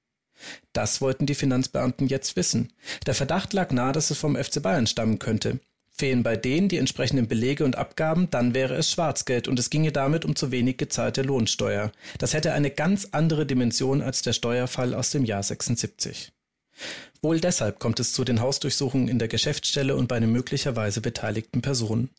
[0.73, 2.73] Das wollten die Finanzbeamten jetzt wissen.
[3.05, 5.59] Der Verdacht lag nahe, dass es vom FC Bayern stammen könnte.
[5.97, 9.93] Fehlen bei denen die entsprechenden Belege und Abgaben, dann wäre es Schwarzgeld und es ginge
[9.93, 11.93] damit um zu wenig gezahlte Lohnsteuer.
[12.17, 16.33] Das hätte eine ganz andere Dimension als der Steuerfall aus dem Jahr 76.
[17.21, 21.61] Wohl deshalb kommt es zu den Hausdurchsuchungen in der Geschäftsstelle und bei den möglicherweise beteiligten
[21.61, 22.09] Personen.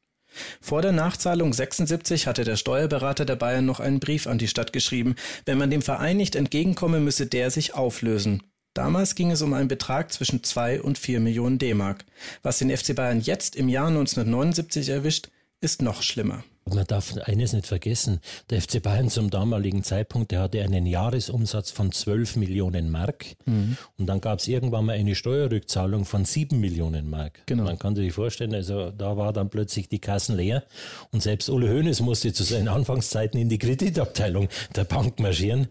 [0.63, 4.73] Vor der Nachzahlung 76 hatte der Steuerberater der Bayern noch einen Brief an die Stadt
[4.73, 8.43] geschrieben, wenn man dem Verein nicht entgegenkomme, müsse der sich auflösen.
[8.77, 12.05] Damals ging es um einen Betrag zwischen 2 und 4 Millionen D-Mark.
[12.43, 15.31] Was den FC Bayern jetzt im Jahr 1979 erwischt,
[15.63, 16.45] ist noch schlimmer.
[16.69, 18.21] Man darf eines nicht vergessen.
[18.51, 23.37] Der FC Bayern zum damaligen Zeitpunkt, der hatte einen Jahresumsatz von 12 Millionen Mark.
[23.45, 23.77] Mhm.
[23.97, 27.43] Und dann gab es irgendwann mal eine Steuerrückzahlung von 7 Millionen Mark.
[27.47, 27.63] Genau.
[27.63, 30.65] Man kann sich vorstellen, also da war dann plötzlich die Kassen leer.
[31.13, 35.69] Und selbst Ole Hoeneß musste zu seinen Anfangszeiten in die Kreditabteilung der Bank marschieren,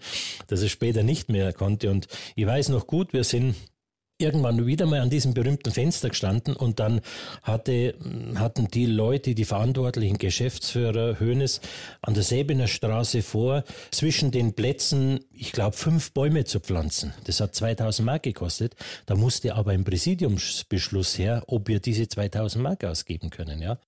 [0.47, 1.91] dass er später nicht mehr konnte.
[1.91, 3.55] Und ich weiß noch gut, wir sind
[4.17, 7.01] irgendwann wieder mal an diesem berühmten Fenster gestanden und dann
[7.43, 7.95] hatte,
[8.35, 11.59] hatten die Leute, die verantwortlichen Geschäftsführer Hönes
[12.01, 17.13] an der Säbener Straße vor, zwischen den Plätzen, ich glaube, fünf Bäume zu pflanzen.
[17.25, 18.75] Das hat 2000 Mark gekostet.
[19.05, 23.79] Da musste aber ein Präsidiumsbeschluss her, ob wir diese 2000 Mark ausgeben können, ja.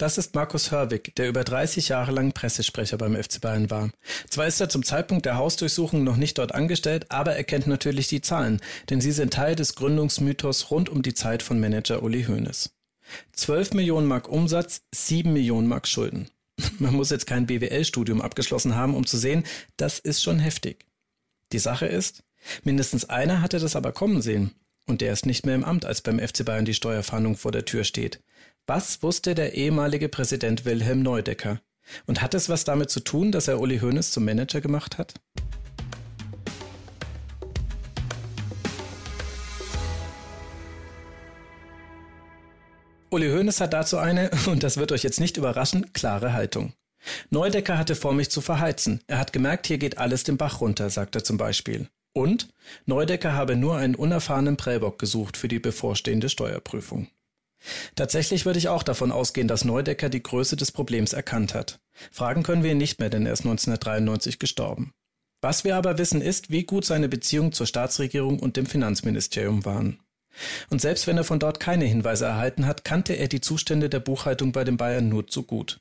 [0.00, 3.90] Das ist Markus Hörwig, der über 30 Jahre lang Pressesprecher beim FC Bayern war.
[4.30, 8.08] Zwar ist er zum Zeitpunkt der Hausdurchsuchung noch nicht dort angestellt, aber er kennt natürlich
[8.08, 12.24] die Zahlen, denn sie sind Teil des Gründungsmythos rund um die Zeit von Manager Uli
[12.24, 12.70] Hoeneß.
[13.34, 16.30] 12 Millionen Mark Umsatz, 7 Millionen Mark Schulden.
[16.78, 19.44] Man muss jetzt kein BWL-Studium abgeschlossen haben, um zu sehen,
[19.76, 20.86] das ist schon heftig.
[21.52, 22.22] Die Sache ist,
[22.64, 24.52] mindestens einer hatte das aber kommen sehen.
[24.86, 27.66] Und der ist nicht mehr im Amt, als beim FC Bayern die Steuerfahndung vor der
[27.66, 28.22] Tür steht.
[28.72, 31.60] Was wusste der ehemalige Präsident Wilhelm Neudecker?
[32.06, 35.14] Und hat es was damit zu tun, dass er Uli Hoeneß zum Manager gemacht hat?
[43.10, 46.72] Uli Hoeneß hat dazu eine, und das wird euch jetzt nicht überraschen, klare Haltung.
[47.30, 49.02] Neudecker hatte vor, mich zu verheizen.
[49.08, 51.88] Er hat gemerkt, hier geht alles den Bach runter, sagt er zum Beispiel.
[52.12, 52.46] Und
[52.86, 57.08] Neudecker habe nur einen unerfahrenen Prellbock gesucht für die bevorstehende Steuerprüfung.
[57.94, 61.80] Tatsächlich würde ich auch davon ausgehen, dass Neudecker die Größe des Problems erkannt hat.
[62.10, 64.92] Fragen können wir ihn nicht mehr, denn er ist 1993 gestorben.
[65.42, 70.00] Was wir aber wissen ist, wie gut seine Beziehungen zur Staatsregierung und dem Finanzministerium waren.
[70.70, 74.00] Und selbst wenn er von dort keine Hinweise erhalten hat, kannte er die Zustände der
[74.00, 75.80] Buchhaltung bei den Bayern nur zu gut.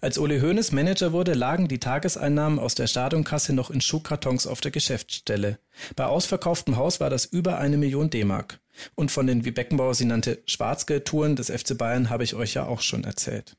[0.00, 4.60] Als Uli Hoeneß Manager wurde, lagen die Tageseinnahmen aus der Stadionkasse noch in Schuhkartons auf
[4.60, 5.58] der Geschäftsstelle.
[5.94, 8.60] Bei ausverkauftem Haus war das über eine Million D-Mark.
[8.94, 12.66] Und von den, wie Beckenbauer sie nannte, Schwarzgeldtouren des FC Bayern habe ich euch ja
[12.66, 13.56] auch schon erzählt.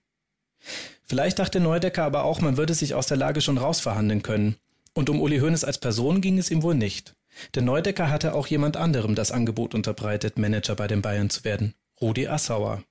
[1.06, 4.58] Vielleicht dachte Neudecker aber auch, man würde sich aus der Lage schon rausverhandeln können.
[4.94, 7.16] Und um Uli Hoeneß als Person ging es ihm wohl nicht.
[7.56, 11.74] Denn Neudecker hatte auch jemand anderem das Angebot unterbreitet, Manager bei den Bayern zu werden.
[12.02, 12.84] Rudi Assauer.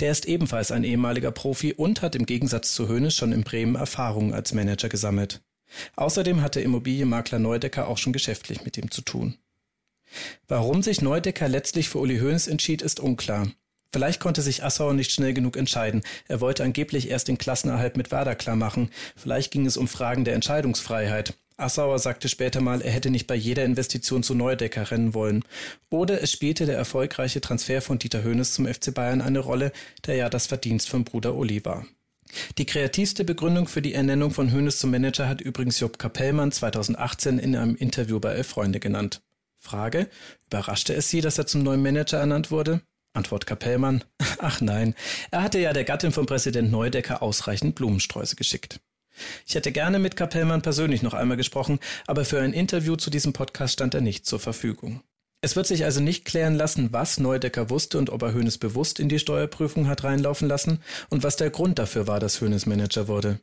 [0.00, 3.74] Der ist ebenfalls ein ehemaliger Profi und hat im Gegensatz zu Hoeneß schon in Bremen
[3.74, 5.42] Erfahrungen als Manager gesammelt.
[5.96, 9.36] Außerdem hatte Immobilienmakler Neudecker auch schon geschäftlich mit ihm zu tun.
[10.46, 13.48] Warum sich Neudecker letztlich für Uli Hoeneß entschied, ist unklar.
[13.92, 16.02] Vielleicht konnte sich Assauer nicht schnell genug entscheiden.
[16.26, 18.90] Er wollte angeblich erst den Klassenerhalt mit Werder klar machen.
[19.16, 21.34] Vielleicht ging es um Fragen der Entscheidungsfreiheit.
[21.56, 25.42] Assauer sagte später mal, er hätte nicht bei jeder Investition zu Neudecker rennen wollen.
[25.90, 29.72] Oder es spielte der erfolgreiche Transfer von Dieter Hoeneß zum FC Bayern eine Rolle,
[30.06, 31.84] der ja das Verdienst von Bruder Uli war.
[32.58, 37.38] Die kreativste Begründung für die Ernennung von Hoeneß zum Manager hat übrigens Job Kapellmann 2018
[37.38, 39.22] in einem Interview bei Elf Freunde genannt.
[39.68, 40.08] Frage,
[40.46, 42.80] überraschte es Sie, dass er zum neuen Manager ernannt wurde?
[43.12, 44.02] Antwort Kapellmann,
[44.38, 44.94] ach nein,
[45.30, 48.80] er hatte ja der Gattin von Präsident Neudecker ausreichend Blumensträuße geschickt.
[49.46, 53.34] Ich hätte gerne mit Kapellmann persönlich noch einmal gesprochen, aber für ein Interview zu diesem
[53.34, 55.02] Podcast stand er nicht zur Verfügung.
[55.42, 58.98] Es wird sich also nicht klären lassen, was Neudecker wusste und ob er Hönes bewusst
[58.98, 63.06] in die Steuerprüfung hat reinlaufen lassen und was der Grund dafür war, dass Hönes Manager
[63.06, 63.38] wurde.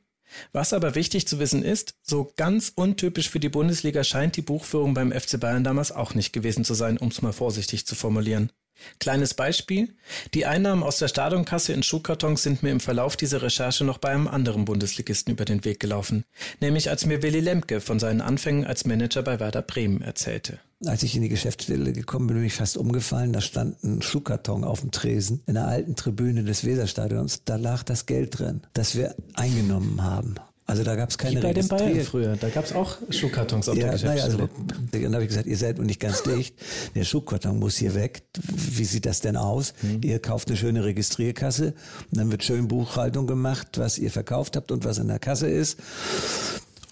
[0.51, 4.93] Was aber wichtig zu wissen ist, so ganz untypisch für die Bundesliga scheint die Buchführung
[4.93, 8.51] beim FC Bayern damals auch nicht gewesen zu sein, um es mal vorsichtig zu formulieren.
[8.99, 9.95] Kleines Beispiel.
[10.33, 14.09] Die Einnahmen aus der Stadionkasse in Schuhkartons sind mir im Verlauf dieser Recherche noch bei
[14.09, 16.25] einem anderen Bundesligisten über den Weg gelaufen.
[16.61, 20.59] Nämlich als mir Willy Lemke von seinen Anfängen als Manager bei Werder Bremen erzählte.
[20.85, 23.33] Als ich in die Geschäftsstelle gekommen bin, bin ich fast umgefallen.
[23.33, 27.43] Da stand ein Schuhkarton auf dem Tresen in der alten Tribüne des Weserstadions.
[27.45, 30.35] Da lag das Geld drin, das wir eingenommen haben.
[30.67, 33.69] Also da gab es keine Wie bei den Bayern früher, da gab es auch Schuhkartons
[33.69, 34.37] auf ja, der Geschäftsstelle.
[34.37, 36.55] Naja, also, dann habe ich gesagt, ihr seid noch nicht ganz dicht,
[36.95, 38.23] der Schuhkarton muss hier weg.
[38.41, 39.75] Wie sieht das denn aus?
[39.83, 40.01] Mhm.
[40.03, 41.75] Ihr kauft eine schöne Registrierkasse
[42.11, 45.47] und dann wird schön Buchhaltung gemacht, was ihr verkauft habt und was in der Kasse
[45.47, 45.77] ist.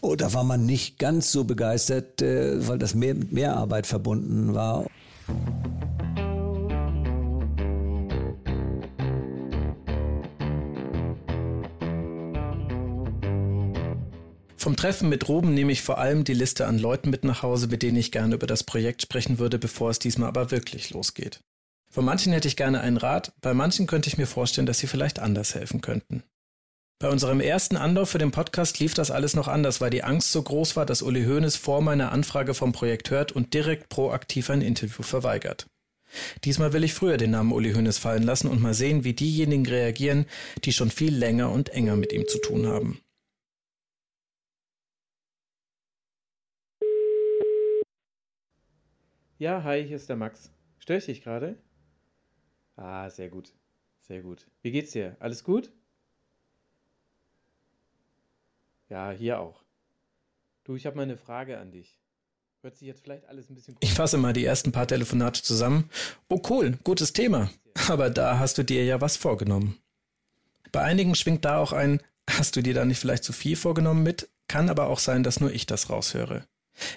[0.01, 3.87] Oh, da war man nicht ganz so begeistert, äh, weil das mehr mit mehr Arbeit
[3.87, 4.85] verbunden war.
[14.63, 17.67] Vom Treffen mit Ruben nehme ich vor allem die Liste an Leuten mit nach Hause,
[17.67, 21.41] mit denen ich gerne über das Projekt sprechen würde, bevor es diesmal aber wirklich losgeht.
[21.91, 24.87] Von manchen hätte ich gerne einen Rat, bei manchen könnte ich mir vorstellen, dass sie
[24.87, 26.23] vielleicht anders helfen könnten.
[26.97, 30.31] Bei unserem ersten Anlauf für den Podcast lief das alles noch anders, weil die Angst
[30.31, 34.49] so groß war, dass Uli Hoeneß vor meiner Anfrage vom Projekt hört und direkt proaktiv
[34.49, 35.65] ein Interview verweigert.
[36.45, 39.65] Diesmal will ich früher den Namen Uli Hoeneß fallen lassen und mal sehen, wie diejenigen
[39.65, 40.25] reagieren,
[40.63, 43.02] die schon viel länger und enger mit ihm zu tun haben.
[49.43, 50.53] Ja, hi, hier ist der Max.
[50.79, 51.57] Störe ich dich gerade?
[52.77, 53.51] Ah, sehr gut.
[53.99, 54.47] Sehr gut.
[54.61, 55.17] Wie geht's dir?
[55.19, 55.69] Alles gut?
[58.87, 59.65] Ja, hier auch.
[60.63, 61.99] Du, ich habe mal eine Frage an dich.
[62.61, 63.75] Hört sich jetzt vielleicht alles ein bisschen.
[63.81, 65.89] Ich fasse mal die ersten paar Telefonate zusammen.
[66.29, 67.49] Oh, cool, gutes Thema.
[67.89, 69.77] Aber da hast du dir ja was vorgenommen.
[70.71, 74.03] Bei einigen schwingt da auch ein, hast du dir da nicht vielleicht zu viel vorgenommen
[74.03, 74.29] mit?
[74.47, 76.47] Kann aber auch sein, dass nur ich das raushöre.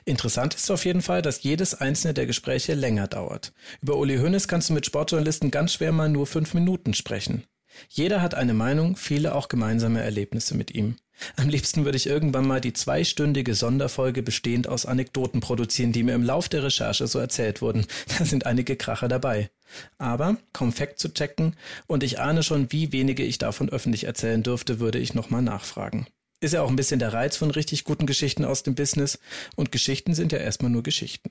[0.04, 3.52] Interessant ist auf jeden Fall, dass jedes einzelne der Gespräche länger dauert.
[3.82, 7.44] Über Uli Hoeneß kannst du mit Sportjournalisten ganz schwer mal nur fünf Minuten sprechen.
[7.88, 10.96] Jeder hat eine Meinung, viele auch gemeinsame Erlebnisse mit ihm.
[11.36, 16.14] Am liebsten würde ich irgendwann mal die zweistündige Sonderfolge bestehend aus Anekdoten produzieren, die mir
[16.14, 17.86] im Lauf der Recherche so erzählt wurden.
[18.18, 19.50] Da sind einige Kracher dabei.
[19.98, 24.42] Aber, kaum Fact zu checken, und ich ahne schon, wie wenige ich davon öffentlich erzählen
[24.42, 26.06] dürfte, würde ich nochmal nachfragen.
[26.40, 29.18] Ist ja auch ein bisschen der Reiz von richtig guten Geschichten aus dem Business.
[29.54, 31.30] Und Geschichten sind ja erstmal nur Geschichten.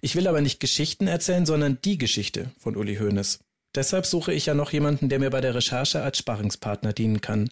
[0.00, 3.40] Ich will aber nicht Geschichten erzählen, sondern die Geschichte von Uli Hoeneß.
[3.74, 7.50] Deshalb suche ich ja noch jemanden, der mir bei der Recherche als Sparringspartner dienen kann.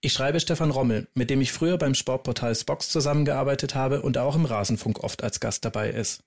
[0.00, 4.36] Ich schreibe Stefan Rommel, mit dem ich früher beim Sportportal Spox zusammengearbeitet habe und auch
[4.36, 6.22] im Rasenfunk oft als Gast dabei ist.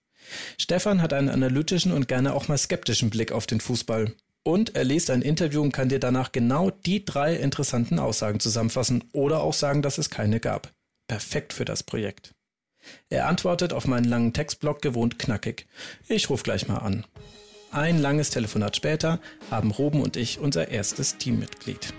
[0.58, 4.14] Stefan hat einen analytischen und gerne auch mal skeptischen Blick auf den Fußball.
[4.44, 9.04] Und er liest ein Interview und kann dir danach genau die drei interessanten Aussagen zusammenfassen
[9.12, 10.72] oder auch sagen, dass es keine gab.
[11.08, 12.34] Perfekt für das Projekt.
[13.10, 15.68] Er antwortet auf meinen langen Textblock gewohnt knackig.
[16.08, 17.06] Ich rufe gleich mal an.
[17.72, 19.20] Ein langes Telefonat später
[19.52, 21.94] haben Ruben und ich unser erstes Teammitglied.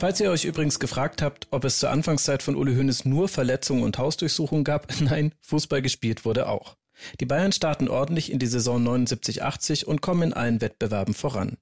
[0.00, 3.82] Falls ihr euch übrigens gefragt habt, ob es zur Anfangszeit von Uli Hoeneß nur Verletzungen
[3.82, 6.76] und Hausdurchsuchungen gab, nein, Fußball gespielt wurde auch.
[7.18, 11.56] Die Bayern starten ordentlich in die Saison 79-80 und kommen in allen Wettbewerben voran.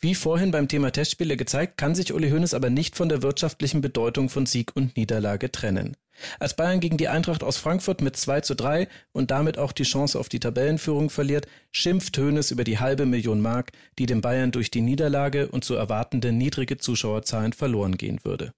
[0.00, 3.80] Wie vorhin beim Thema Testspiele gezeigt, kann sich Uli Hoeneß aber nicht von der wirtschaftlichen
[3.80, 5.96] Bedeutung von Sieg und Niederlage trennen.
[6.38, 9.82] Als Bayern gegen die Eintracht aus Frankfurt mit 2 zu 3 und damit auch die
[9.82, 14.52] Chance auf die Tabellenführung verliert, schimpft Hoeneß über die halbe Million Mark, die dem Bayern
[14.52, 18.52] durch die Niederlage und zu erwartende niedrige Zuschauerzahlen verloren gehen würde.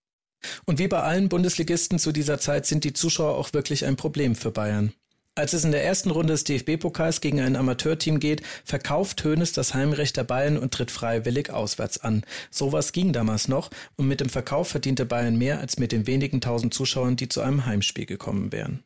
[0.66, 4.34] Und wie bei allen Bundesligisten zu dieser Zeit sind die Zuschauer auch wirklich ein Problem
[4.34, 4.92] für Bayern.
[5.38, 9.74] Als es in der ersten Runde des DFB-Pokals gegen ein Amateurteam geht, verkauft Hoeneß das
[9.74, 12.24] Heimrecht der Bayern und tritt freiwillig auswärts an.
[12.50, 16.40] Sowas ging damals noch und mit dem Verkauf verdiente Bayern mehr als mit den wenigen
[16.40, 18.82] tausend Zuschauern, die zu einem Heimspiel gekommen wären.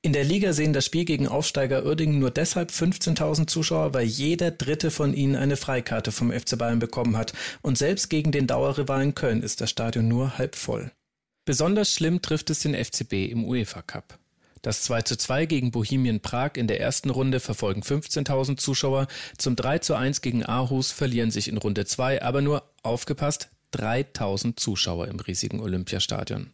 [0.00, 4.50] In der Liga sehen das Spiel gegen Aufsteiger Uerdingen nur deshalb 15.000 Zuschauer, weil jeder
[4.50, 7.34] dritte von ihnen eine Freikarte vom FC Bayern bekommen hat.
[7.60, 10.92] Und selbst gegen den Dauerrivalen Köln ist das Stadion nur halb voll.
[11.44, 14.18] Besonders schlimm trifft es den FCB im UEFA Cup.
[14.62, 19.06] Das 2 zu 2 gegen Bohemian Prag in der ersten Runde verfolgen 15.000 Zuschauer.
[19.38, 24.56] Zum 3 zu 1 gegen Aarhus verlieren sich in Runde 2 aber nur, aufgepasst, 3.000
[24.56, 26.50] Zuschauer im riesigen Olympiastadion.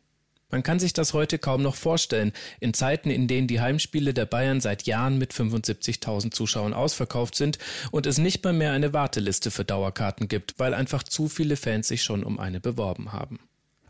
[0.49, 4.27] Man kann sich das heute kaum noch vorstellen, in Zeiten, in denen die Heimspiele der
[4.27, 7.59] Bayern seit Jahren mit 75.000 Zuschauern ausverkauft sind
[7.91, 11.89] und es nicht mal mehr eine Warteliste für Dauerkarten gibt, weil einfach zu viele Fans
[11.89, 13.41] sich schon um eine beworben haben.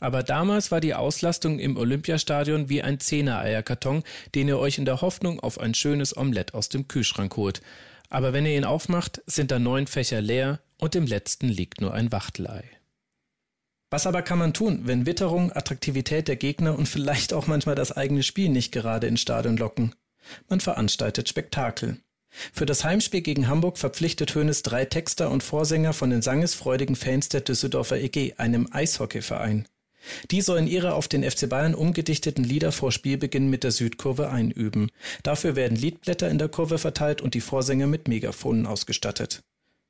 [0.01, 4.03] Aber damals war die Auslastung im Olympiastadion wie ein Zehner-Eierkarton,
[4.35, 7.63] den ihr euch in der Hoffnung auf ein schönes Omelett aus dem Kühlschrank holt.
[8.09, 11.95] Aber wenn ihr ihn aufmacht, sind da neun Fächer leer und im letzten liegt nur
[11.95, 12.65] ein Wachtelei.
[13.91, 17.93] Was aber kann man tun, wenn Witterung, Attraktivität der Gegner und vielleicht auch manchmal das
[17.93, 19.95] eigene Spiel nicht gerade ins Stadion locken?
[20.49, 21.99] Man veranstaltet Spektakel.
[22.53, 27.29] Für das Heimspiel gegen Hamburg verpflichtet Hoeneß drei Texter und Vorsänger von den sangesfreudigen Fans
[27.29, 29.67] der Düsseldorfer EG, einem Eishockeyverein.
[30.31, 34.91] Die sollen ihre auf den FC Bayern umgedichteten Lieder vor Spielbeginn mit der Südkurve einüben.
[35.23, 39.43] Dafür werden Liedblätter in der Kurve verteilt und die Vorsänger mit Megafonen ausgestattet.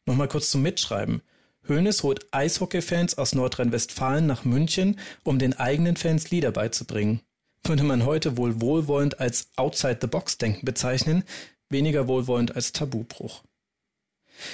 [0.06, 1.22] Nochmal kurz zum Mitschreiben.
[1.68, 7.20] Hoeneß holt Eishockey-Fans aus Nordrhein-Westfalen nach München, um den eigenen Fans Lieder beizubringen.
[7.64, 11.24] Würde man heute wohl wohlwollend als Outside-the-Box-Denken bezeichnen,
[11.68, 13.42] weniger wohlwollend als Tabubruch.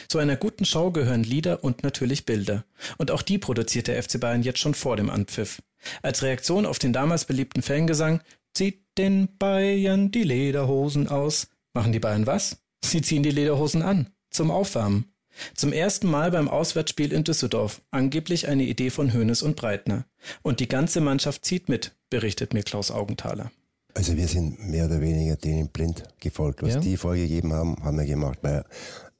[0.09, 2.65] Zu einer guten Show gehören Lieder und natürlich Bilder.
[2.99, 5.63] Und auch die produziert der FC Bayern jetzt schon vor dem Anpfiff.
[6.03, 8.21] Als Reaktion auf den damals beliebten Fangesang
[8.55, 11.49] Zieht den Bayern die Lederhosen aus.
[11.73, 12.59] Machen die Bayern was?
[12.85, 14.11] Sie ziehen die Lederhosen an.
[14.31, 15.07] Zum Aufwärmen.
[15.55, 17.81] Zum ersten Mal beim Auswärtsspiel in Düsseldorf.
[17.91, 20.05] Angeblich eine Idee von Hoeneß und Breitner.
[20.43, 23.51] Und die ganze Mannschaft zieht mit, berichtet mir Klaus Augenthaler.
[23.95, 26.63] Also wir sind mehr oder weniger denen blind gefolgt.
[26.63, 26.81] Was ja.
[26.81, 28.39] die vorgegeben haben, haben wir gemacht.
[28.43, 28.65] Weil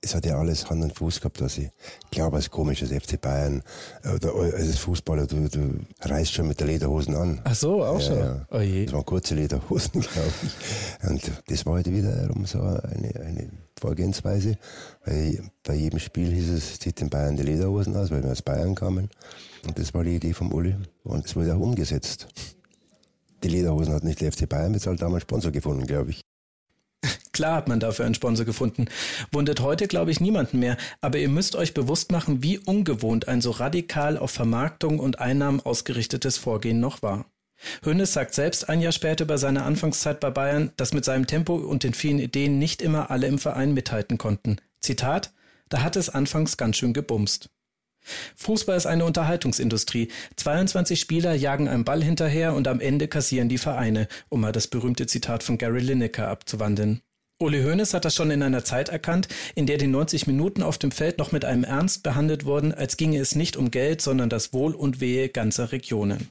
[0.05, 1.71] es hat ja alles Hand und Fuß gehabt, dass ich
[2.11, 3.63] glaube, als komisches FC Bayern
[4.03, 7.41] oder als Fußballer, du, du reißt schon mit der Lederhosen an.
[7.45, 8.19] Ach so, auch ja, schon.
[8.19, 8.47] Ja.
[8.51, 8.85] Oh je.
[8.85, 11.09] Das waren kurze Lederhosen, glaube ich.
[11.09, 13.51] Und das war heute halt wiederum so eine, eine
[13.81, 14.59] Vorgehensweise.
[15.05, 18.43] Weil bei jedem Spiel hieß es, zieht den Bayern die Lederhosen aus, weil wir aus
[18.43, 19.09] Bayern kamen.
[19.65, 20.75] Und das war die Idee vom Uli.
[21.05, 22.27] Und es wurde auch umgesetzt.
[23.45, 26.23] Die Lederhosen hat nicht der FC Bayern bezahlt, damals Sponsor gefunden, glaube ich.
[27.33, 28.87] Klar hat man dafür einen Sponsor gefunden.
[29.33, 30.77] Wundert heute, glaube ich, niemanden mehr.
[31.01, 35.61] Aber ihr müsst euch bewusst machen, wie ungewohnt ein so radikal auf Vermarktung und Einnahmen
[35.61, 37.27] ausgerichtetes Vorgehen noch war.
[37.85, 41.55] Hönes sagt selbst ein Jahr später über seine Anfangszeit bei Bayern, dass mit seinem Tempo
[41.55, 44.57] und den vielen Ideen nicht immer alle im Verein mithalten konnten.
[44.81, 45.33] Zitat,
[45.69, 47.51] da hat es anfangs ganz schön gebumst.
[48.37, 50.09] Fußball ist eine Unterhaltungsindustrie.
[50.37, 54.67] 22 Spieler jagen einem Ball hinterher und am Ende kassieren die Vereine, um mal das
[54.67, 57.03] berühmte Zitat von Gary Lineker abzuwandeln.
[57.39, 59.27] Uli Hoeneß hat das schon in einer Zeit erkannt,
[59.57, 62.97] in der die 90 Minuten auf dem Feld noch mit einem Ernst behandelt wurden, als
[62.97, 66.31] ginge es nicht um Geld, sondern das Wohl und Wehe ganzer Regionen.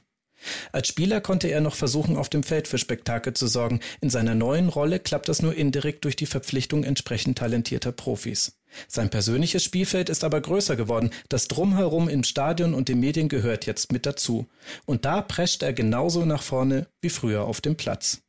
[0.72, 3.80] Als Spieler konnte er noch versuchen, auf dem Feld für Spektakel zu sorgen.
[4.00, 8.56] In seiner neuen Rolle klappt das nur indirekt durch die Verpflichtung entsprechend talentierter Profis.
[8.88, 11.10] Sein persönliches Spielfeld ist aber größer geworden.
[11.28, 14.46] Das Drumherum im Stadion und den Medien gehört jetzt mit dazu.
[14.86, 18.22] Und da prescht er genauso nach vorne wie früher auf dem Platz.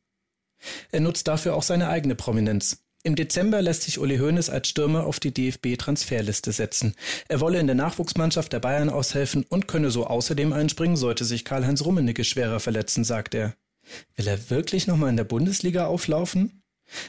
[0.92, 2.84] Er nutzt dafür auch seine eigene Prominenz.
[3.06, 6.94] Im Dezember lässt sich Uli Hoeneß als Stürmer auf die DFB-Transferliste setzen.
[7.28, 11.44] Er wolle in der Nachwuchsmannschaft der Bayern aushelfen und könne so außerdem einspringen, sollte sich
[11.44, 13.54] Karl-Heinz Rummenigge schwerer verletzen, sagt er.
[14.16, 16.63] Will er wirklich nochmal in der Bundesliga auflaufen?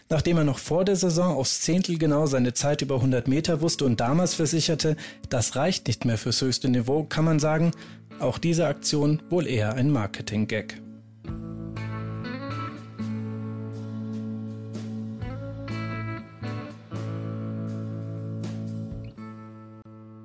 [0.10, 3.86] Nachdem er noch vor der Saison aufs Zehntel genau seine Zeit über 100 Meter wusste
[3.86, 4.96] und damals versicherte,
[5.30, 7.72] das reicht nicht mehr fürs höchste Niveau, kann man sagen,
[8.20, 10.82] auch diese Aktion wohl eher ein Marketing-Gag.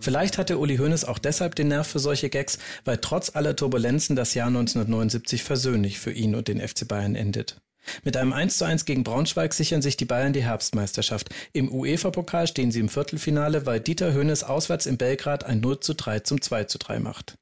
[0.02, 4.16] Vielleicht hatte Uli Hoeneß auch deshalb den Nerv für solche Gags, weil trotz aller Turbulenzen
[4.16, 7.60] das Jahr 1979 versöhnlich für ihn und den FC Bayern endet.
[8.04, 11.28] Mit einem 1 zu 1 gegen Braunschweig sichern sich die Bayern die Herbstmeisterschaft.
[11.52, 15.94] Im UEFA-Pokal stehen sie im Viertelfinale, weil Dieter Hoeneß auswärts in Belgrad ein 0 zu
[15.94, 17.36] 3 zum 2 zu 3 macht.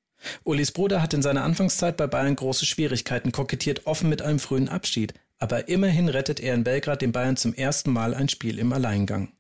[0.44, 4.68] Ulis Bruder hat in seiner Anfangszeit bei Bayern große Schwierigkeiten, kokettiert offen mit einem frühen
[4.68, 5.14] Abschied.
[5.38, 9.32] Aber immerhin rettet er in Belgrad den Bayern zum ersten Mal ein Spiel im Alleingang.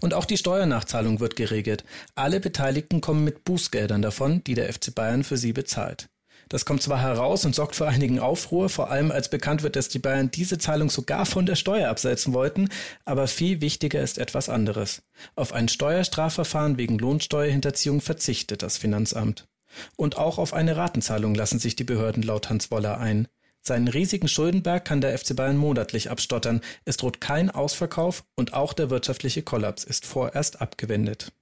[0.00, 1.84] Und auch die Steuernachzahlung wird geregelt.
[2.14, 6.08] Alle Beteiligten kommen mit Bußgeldern davon, die der FC Bayern für sie bezahlt.
[6.52, 9.88] Das kommt zwar heraus und sorgt für einigen Aufruhr, vor allem als bekannt wird, dass
[9.88, 12.68] die Bayern diese Zahlung sogar von der Steuer absetzen wollten,
[13.06, 15.00] aber viel wichtiger ist etwas anderes.
[15.34, 19.48] Auf ein Steuerstrafverfahren wegen Lohnsteuerhinterziehung verzichtet das Finanzamt.
[19.96, 23.28] Und auch auf eine Ratenzahlung lassen sich die Behörden laut Hans Woller ein.
[23.62, 26.60] Seinen riesigen Schuldenberg kann der FC Bayern monatlich abstottern.
[26.84, 31.32] Es droht kein Ausverkauf und auch der wirtschaftliche Kollaps ist vorerst abgewendet.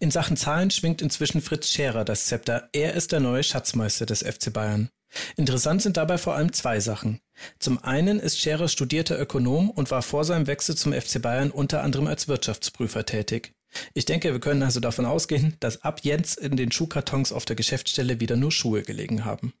[0.00, 2.68] In Sachen Zahlen schwingt inzwischen Fritz Scherer das Zepter.
[2.72, 4.90] Er ist der neue Schatzmeister des FC Bayern.
[5.36, 7.20] Interessant sind dabei vor allem zwei Sachen.
[7.58, 11.82] Zum einen ist Scherer studierter Ökonom und war vor seinem Wechsel zum FC Bayern unter
[11.82, 13.52] anderem als Wirtschaftsprüfer tätig.
[13.94, 17.56] Ich denke, wir können also davon ausgehen, dass ab jetzt in den Schuhkartons auf der
[17.56, 19.52] Geschäftsstelle wieder nur Schuhe gelegen haben.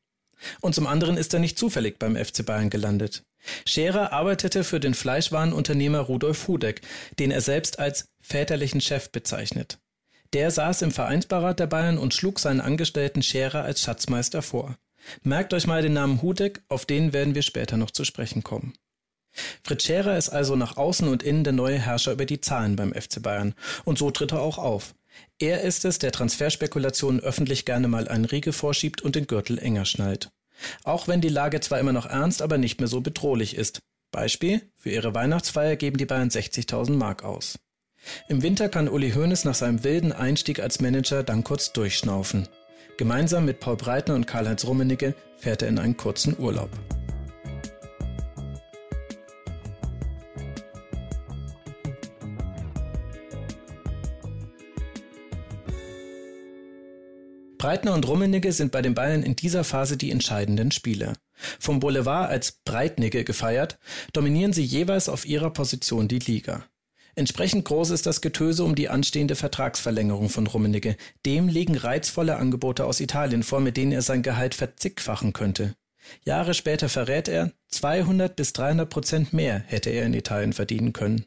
[0.60, 3.22] Und zum anderen ist er nicht zufällig beim FC Bayern gelandet.
[3.64, 6.82] Scherer arbeitete für den Fleischwarenunternehmer Rudolf Hudeck,
[7.18, 9.78] den er selbst als väterlichen Chef bezeichnet.
[10.32, 14.76] Der saß im Vereinsberat der Bayern und schlug seinen Angestellten Scherer als Schatzmeister vor.
[15.22, 18.74] Merkt euch mal den Namen Hudeck, auf den werden wir später noch zu sprechen kommen.
[19.62, 22.92] Fritz Scherer ist also nach außen und innen der neue Herrscher über die Zahlen beim
[22.92, 23.54] FC Bayern.
[23.84, 24.94] Und so tritt er auch auf.
[25.38, 29.84] Er ist es, der Transferspekulationen öffentlich gerne mal einen Riegel vorschiebt und den Gürtel enger
[29.84, 30.30] schnallt.
[30.84, 33.80] Auch wenn die Lage zwar immer noch ernst, aber nicht mehr so bedrohlich ist.
[34.10, 37.58] Beispiel, für ihre Weihnachtsfeier geben die Bayern 60.000 Mark aus.
[38.28, 42.48] Im Winter kann Uli Hoeneß nach seinem wilden Einstieg als Manager dann kurz durchschnaufen.
[42.96, 46.70] Gemeinsam mit Paul Breitner und Karl-Heinz Rummenigge fährt er in einen kurzen Urlaub.
[57.58, 61.14] Breitner und Rummenigge sind bei den Bayern in dieser Phase die entscheidenden Spieler.
[61.58, 63.78] Vom Boulevard als Breitnigge gefeiert,
[64.12, 66.64] dominieren sie jeweils auf ihrer Position die Liga.
[67.18, 70.98] Entsprechend groß ist das Getöse um die anstehende Vertragsverlängerung von Rummenigge.
[71.24, 75.74] Dem liegen reizvolle Angebote aus Italien vor, mit denen er sein Gehalt verzickfachen könnte.
[76.26, 81.24] Jahre später verrät er, 200 bis 300 Prozent mehr hätte er in Italien verdienen können.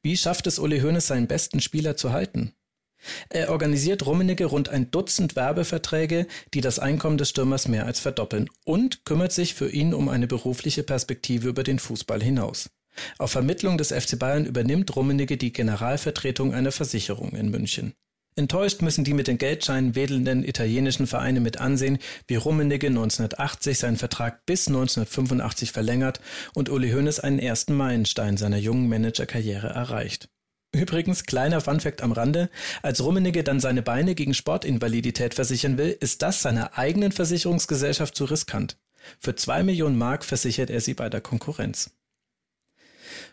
[0.00, 2.54] Wie schafft es Uli Hoeneß, seinen besten Spieler zu halten?
[3.28, 8.48] Er organisiert Rummenigge rund ein Dutzend Werbeverträge, die das Einkommen des Stürmers mehr als verdoppeln
[8.64, 12.70] und kümmert sich für ihn um eine berufliche Perspektive über den Fußball hinaus.
[13.18, 17.94] Auf Vermittlung des FC Bayern übernimmt Rummenigge die Generalvertretung einer Versicherung in München.
[18.36, 23.96] Enttäuscht müssen die mit den Geldscheinen wedelnden italienischen Vereine mit ansehen, wie Rummenigge 1980 seinen
[23.96, 26.20] Vertrag bis 1985 verlängert
[26.52, 30.28] und Uli Hoeneß einen ersten Meilenstein seiner jungen Managerkarriere erreicht.
[30.74, 32.50] Übrigens, kleiner Funfact am Rande,
[32.82, 38.24] als Rummenigge dann seine Beine gegen Sportinvalidität versichern will, ist das seiner eigenen Versicherungsgesellschaft zu
[38.24, 38.76] riskant.
[39.20, 41.92] Für zwei Millionen Mark versichert er sie bei der Konkurrenz.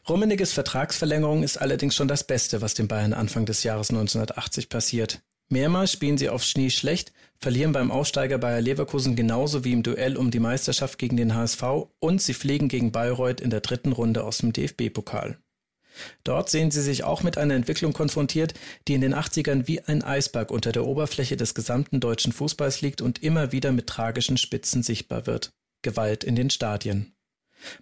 [0.07, 5.21] Rummeniges Vertragsverlängerung ist allerdings schon das Beste, was den Bayern Anfang des Jahres 1980 passiert.
[5.49, 10.15] Mehrmals spielen sie aufs Schnee schlecht, verlieren beim Aufsteiger Bayer Leverkusen genauso wie im Duell
[10.15, 11.63] um die Meisterschaft gegen den HSV
[11.99, 15.37] und sie fliegen gegen Bayreuth in der dritten Runde aus dem DFB-Pokal.
[16.23, 18.53] Dort sehen sie sich auch mit einer Entwicklung konfrontiert,
[18.87, 23.01] die in den 80ern wie ein Eisberg unter der Oberfläche des gesamten deutschen Fußballs liegt
[23.01, 25.51] und immer wieder mit tragischen Spitzen sichtbar wird.
[25.81, 27.13] Gewalt in den Stadien.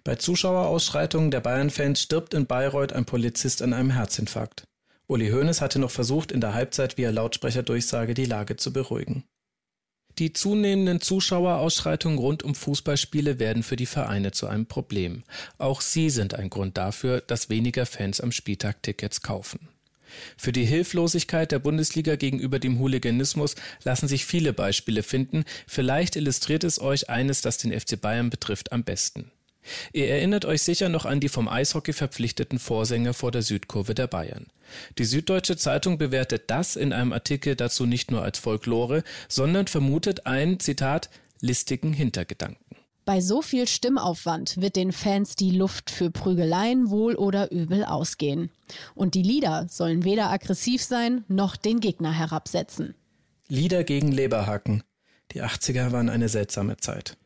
[0.04, 4.64] Bei Zuschauerausschreitungen der Bayern-Fans stirbt in Bayreuth ein Polizist an einem Herzinfarkt.
[5.06, 9.24] Uli Hoeneß hatte noch versucht, in der Halbzeit via Lautsprecherdurchsage die Lage zu beruhigen.
[10.18, 15.22] Die zunehmenden Zuschauerausschreitungen rund um Fußballspiele werden für die Vereine zu einem Problem.
[15.58, 19.68] Auch sie sind ein Grund dafür, dass weniger Fans am Spieltag Tickets kaufen.
[20.36, 23.54] Für die Hilflosigkeit der Bundesliga gegenüber dem Hooliganismus
[23.84, 25.44] lassen sich viele Beispiele finden.
[25.66, 29.30] Vielleicht illustriert es euch eines, das den FC Bayern betrifft, am besten.
[29.92, 34.06] Ihr erinnert euch sicher noch an die vom Eishockey verpflichteten Vorsänger vor der Südkurve der
[34.06, 34.46] Bayern.
[34.98, 40.26] Die Süddeutsche Zeitung bewertet das in einem Artikel dazu nicht nur als Folklore, sondern vermutet
[40.26, 42.76] einen, Zitat, listigen Hintergedanken.
[43.04, 48.50] Bei so viel Stimmaufwand wird den Fans die Luft für Prügeleien wohl oder übel ausgehen.
[48.94, 52.94] Und die Lieder sollen weder aggressiv sein noch den Gegner herabsetzen.
[53.48, 54.84] Lieder gegen Leberhaken.
[55.32, 57.16] Die 80er waren eine seltsame Zeit.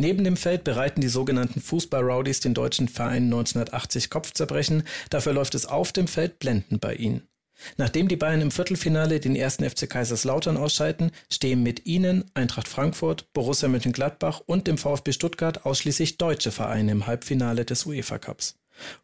[0.00, 4.84] Neben dem Feld bereiten die sogenannten Fußball-Rowdies den deutschen Verein 1980 Kopfzerbrechen.
[5.10, 7.28] Dafür läuft es auf dem Feld blendend bei ihnen.
[7.76, 13.30] Nachdem die Bayern im Viertelfinale den ersten FC Kaiserslautern ausscheiden, stehen mit ihnen Eintracht Frankfurt,
[13.34, 18.54] Borussia Mönchengladbach und dem VfB Stuttgart ausschließlich deutsche Vereine im Halbfinale des UEFA Cups.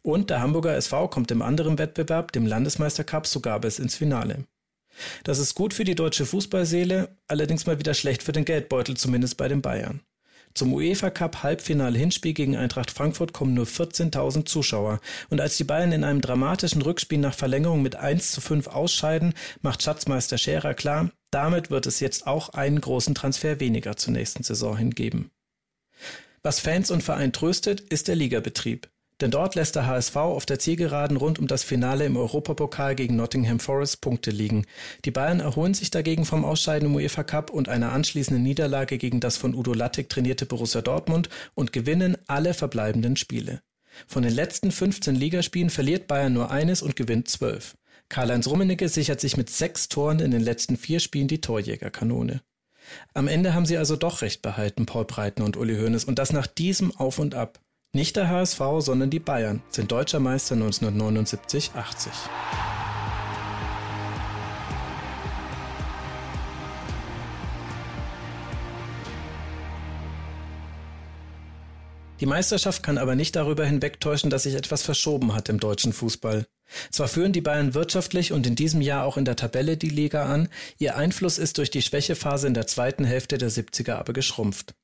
[0.00, 4.46] Und der Hamburger SV kommt im anderen Wettbewerb, dem Landesmeistercup, sogar bis ins Finale.
[5.24, 9.36] Das ist gut für die deutsche Fußballseele, allerdings mal wieder schlecht für den Geldbeutel, zumindest
[9.36, 10.00] bei den Bayern.
[10.56, 15.00] Zum UEFA Cup Halbfinale Hinspiel gegen Eintracht Frankfurt kommen nur 14.000 Zuschauer.
[15.28, 19.34] Und als die Bayern in einem dramatischen Rückspiel nach Verlängerung mit 1 zu 5 ausscheiden,
[19.60, 24.44] macht Schatzmeister Scherer klar, damit wird es jetzt auch einen großen Transfer weniger zur nächsten
[24.44, 25.30] Saison hingeben.
[26.42, 28.88] Was Fans und Verein tröstet, ist der Ligabetrieb.
[29.20, 33.16] Denn dort lässt der HSV auf der Zielgeraden rund um das Finale im Europapokal gegen
[33.16, 34.66] Nottingham Forest Punkte liegen.
[35.06, 39.20] Die Bayern erholen sich dagegen vom Ausscheiden im UEFA Cup und einer anschließenden Niederlage gegen
[39.20, 43.62] das von Udo Lattek trainierte Borussia Dortmund und gewinnen alle verbleibenden Spiele.
[44.06, 47.76] Von den letzten 15 Ligaspielen verliert Bayern nur eines und gewinnt zwölf.
[48.10, 52.42] Karl-Heinz Rummenigge sichert sich mit sechs Toren in den letzten vier Spielen die Torjägerkanone.
[53.14, 56.32] Am Ende haben sie also doch recht behalten, Paul Breitner und Uli Hoeneß, und das
[56.32, 57.60] nach diesem Auf und Ab.
[57.92, 62.08] Nicht der HSV, sondern die Bayern sind deutscher Meister 1979-80.
[72.20, 76.46] Die Meisterschaft kann aber nicht darüber hinwegtäuschen, dass sich etwas verschoben hat im deutschen Fußball.
[76.90, 80.24] Zwar führen die Bayern wirtschaftlich und in diesem Jahr auch in der Tabelle die Liga
[80.24, 84.74] an, ihr Einfluss ist durch die Schwächephase in der zweiten Hälfte der 70er aber geschrumpft.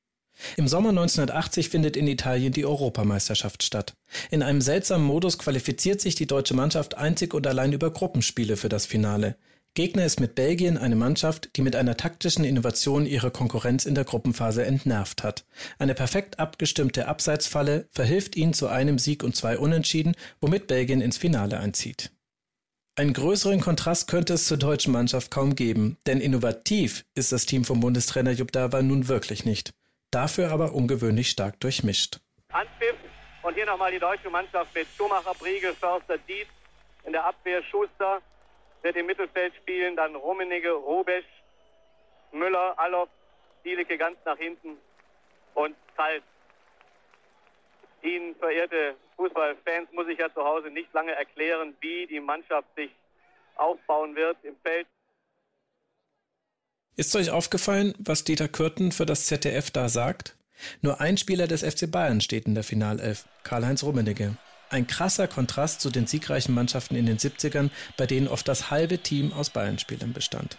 [0.57, 3.93] Im Sommer 1980 findet in Italien die Europameisterschaft statt.
[4.31, 8.69] In einem seltsamen Modus qualifiziert sich die deutsche Mannschaft einzig und allein über Gruppenspiele für
[8.69, 9.35] das Finale.
[9.75, 14.03] Gegner ist mit Belgien eine Mannschaft, die mit einer taktischen Innovation ihre Konkurrenz in der
[14.03, 15.45] Gruppenphase entnervt hat.
[15.79, 21.17] Eine perfekt abgestimmte Abseitsfalle verhilft ihnen zu einem Sieg und zwei Unentschieden, womit Belgien ins
[21.17, 22.11] Finale einzieht.
[22.95, 27.65] Einen größeren Kontrast könnte es zur deutschen Mannschaft kaum geben, denn innovativ ist das Team
[27.65, 29.73] vom Bundestrainer Jupp Dava nun wirklich nicht
[30.13, 32.19] dafür aber ungewöhnlich stark durchmischt.
[32.51, 32.95] Anpfiff
[33.41, 36.47] Und hier nochmal die deutsche Mannschaft mit Schumacher, Briegel, Förster, Dietz.
[37.05, 38.21] In der Abwehr Schuster
[38.81, 39.95] wird im Mittelfeld spielen.
[39.95, 41.25] Dann Rummenigge, Rubesch,
[42.31, 43.09] Müller, Allof,
[43.65, 44.77] Dielicke ganz nach hinten
[45.55, 46.23] und Kalt.
[48.01, 52.91] Ihnen, verehrte Fußballfans, muss ich ja zu Hause nicht lange erklären, wie die Mannschaft sich
[53.55, 54.87] aufbauen wird im Feld.
[56.95, 60.35] Ist euch aufgefallen, was Dieter Kürten für das ZDF da sagt?
[60.81, 64.37] Nur ein Spieler des FC Bayern steht in der Finalelf, Karl-Heinz Rummenigge.
[64.69, 68.99] Ein krasser Kontrast zu den siegreichen Mannschaften in den 70ern, bei denen oft das halbe
[68.99, 70.57] Team aus Bayern-Spielern bestand.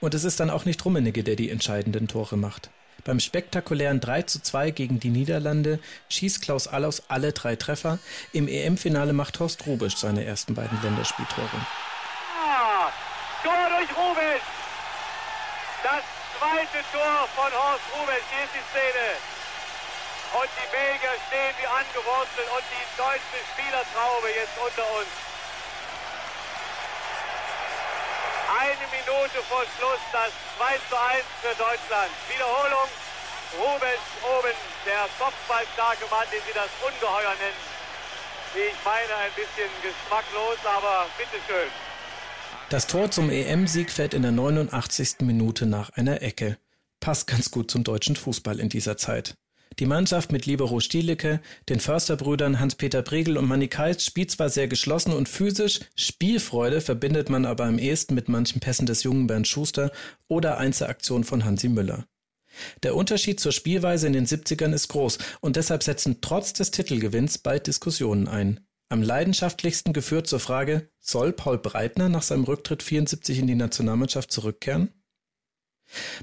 [0.00, 2.70] Und es ist dann auch nicht Rummenigge, der die entscheidenden Tore macht.
[3.04, 7.98] Beim spektakulären 3 zu 2 gegen die Niederlande schießt Klaus Allaus alle drei Treffer.
[8.32, 11.66] Im EM-Finale macht Horst Rubisch seine ersten beiden Länderspieltore.
[12.40, 12.90] Ah,
[13.42, 14.42] Tor durch Rubisch!
[15.82, 16.04] Das
[16.72, 18.24] zweite Tor von Horst Rubisch.
[18.32, 19.06] Hier ist die Szene.
[20.32, 25.12] Und die Belgier stehen wie angewurzelt und die deutsche Spielertraube jetzt unter uns.
[28.48, 32.10] Eine Minute vor Schluss das 2 zu 1 für Deutschland.
[32.32, 32.88] Wiederholung.
[33.52, 34.56] Rubens oben,
[34.88, 37.60] der kopfballstarke Mann, den Sie das Ungeheuer nennen.
[38.56, 41.68] Wie ich meine, ein bisschen geschmacklos, aber bitteschön.
[42.72, 45.20] Das Tor zum EM-Sieg fällt in der 89.
[45.20, 46.56] Minute nach einer Ecke.
[47.02, 49.34] Passt ganz gut zum deutschen Fußball in dieser Zeit.
[49.80, 54.68] Die Mannschaft mit Libero Stielicke, den Försterbrüdern Hans-Peter Bregel und Manny Kais spielt zwar sehr
[54.68, 59.48] geschlossen und physisch, Spielfreude verbindet man aber am ehesten mit manchen Pässen des jungen Bernd
[59.48, 59.90] Schuster
[60.28, 62.06] oder Einzelaktionen von Hansi Müller.
[62.84, 67.38] Der Unterschied zur Spielweise in den 70ern ist groß und deshalb setzen trotz des Titelgewinns
[67.38, 68.60] bald Diskussionen ein.
[68.90, 74.30] Am leidenschaftlichsten geführt zur Frage, soll Paul Breitner nach seinem Rücktritt 74 in die Nationalmannschaft
[74.30, 75.01] zurückkehren?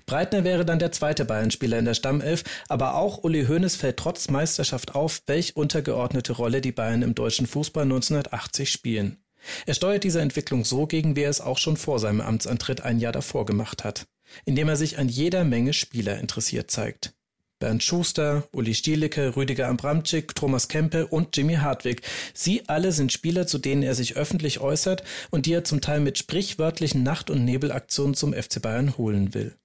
[0.06, 4.30] Breitner wäre dann der zweite Bayern-Spieler in der Stammelf, aber auch Uli Hoeneß fällt trotz
[4.30, 9.24] Meisterschaft auf, welch untergeordnete Rolle die Bayern im deutschen Fußball 1980 spielen.
[9.66, 13.00] Er steuert diese Entwicklung so gegen, wie er es auch schon vor seinem Amtsantritt ein
[13.00, 14.06] Jahr davor gemacht hat,
[14.46, 17.14] indem er sich an jeder Menge Spieler interessiert zeigt.
[17.60, 22.02] Bernd Schuster, Uli Stielicke, Rüdiger Abramczyk, Thomas Kempe und Jimmy Hartwig.
[22.34, 26.00] Sie alle sind Spieler, zu denen er sich öffentlich äußert und die er zum Teil
[26.00, 29.56] mit sprichwörtlichen Nacht- und Nebelaktionen zum FC Bayern holen will.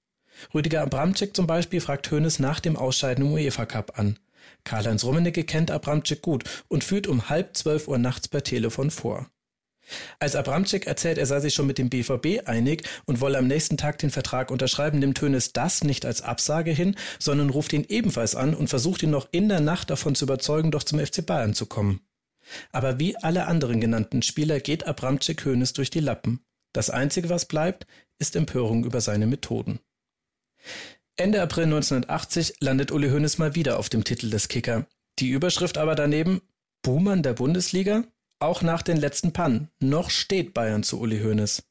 [0.53, 4.19] Rüdiger Abramczyk zum Beispiel fragt Hoeneß nach dem Ausscheiden im UEFA Cup an.
[4.65, 9.29] Karl-Heinz Rummenigge kennt Abramczyk gut und führt um halb zwölf Uhr nachts per Telefon vor.
[10.19, 13.77] Als Abramczyk erzählt, er sei sich schon mit dem BVB einig und wolle am nächsten
[13.77, 18.35] Tag den Vertrag unterschreiben, nimmt Hönes das nicht als Absage hin, sondern ruft ihn ebenfalls
[18.35, 21.53] an und versucht ihn noch in der Nacht davon zu überzeugen, doch zum FC Bayern
[21.53, 22.01] zu kommen.
[22.71, 26.41] Aber wie alle anderen genannten Spieler geht Abramczyk Hönes durch die Lappen.
[26.73, 27.87] Das Einzige, was bleibt,
[28.19, 29.79] ist Empörung über seine Methoden.
[31.17, 34.85] Ende April 1980 landet Uli Hoeneß mal wieder auf dem Titel des Kicker.
[35.19, 36.41] Die Überschrift aber daneben
[36.81, 38.03] Buhmann der Bundesliga?
[38.39, 39.69] Auch nach den letzten Pannen.
[39.79, 41.63] Noch steht Bayern zu Uli Hoeneß.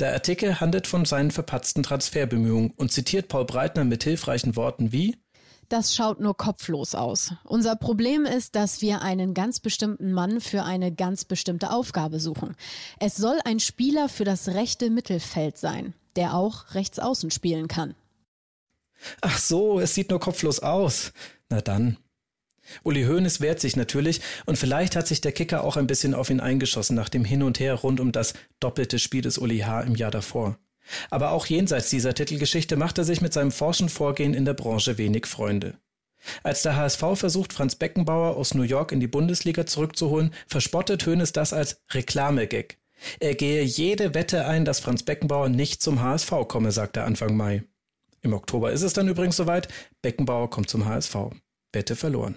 [0.00, 5.16] Der Artikel handelt von seinen verpatzten Transferbemühungen und zitiert Paul Breitner mit hilfreichen Worten wie
[5.68, 7.32] das schaut nur kopflos aus.
[7.44, 12.54] Unser Problem ist, dass wir einen ganz bestimmten Mann für eine ganz bestimmte Aufgabe suchen.
[13.00, 17.96] Es soll ein Spieler für das rechte Mittelfeld sein, der auch rechts außen spielen kann.
[19.20, 21.12] Ach so, es sieht nur kopflos aus.
[21.48, 21.98] Na dann.
[22.82, 26.30] Uli Hoeneß wehrt sich natürlich und vielleicht hat sich der Kicker auch ein bisschen auf
[26.30, 29.82] ihn eingeschossen nach dem Hin und Her rund um das doppelte Spiel des Uli H.
[29.82, 30.58] im Jahr davor.
[31.10, 34.98] Aber auch jenseits dieser Titelgeschichte macht er sich mit seinem forschen Vorgehen in der Branche
[34.98, 35.74] wenig Freunde.
[36.42, 41.32] Als der HSV versucht, Franz Beckenbauer aus New York in die Bundesliga zurückzuholen, verspottet Hoeneß
[41.32, 42.78] das als Reklamegag.
[43.20, 47.36] Er gehe jede Wette ein, dass Franz Beckenbauer nicht zum HSV komme, sagt er Anfang
[47.36, 47.64] Mai.
[48.22, 49.68] Im Oktober ist es dann übrigens soweit,
[50.02, 51.16] Beckenbauer kommt zum HSV.
[51.72, 52.36] Wette verloren.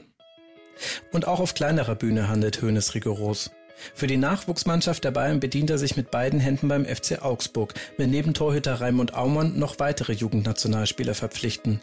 [1.11, 3.51] Und auch auf kleinerer Bühne handelt Hoeneß rigoros.
[3.93, 8.07] Für die Nachwuchsmannschaft der Bayern bedient er sich mit beiden Händen beim FC Augsburg, will
[8.07, 11.81] neben Torhüter Raimund Aumann noch weitere Jugendnationalspieler verpflichten.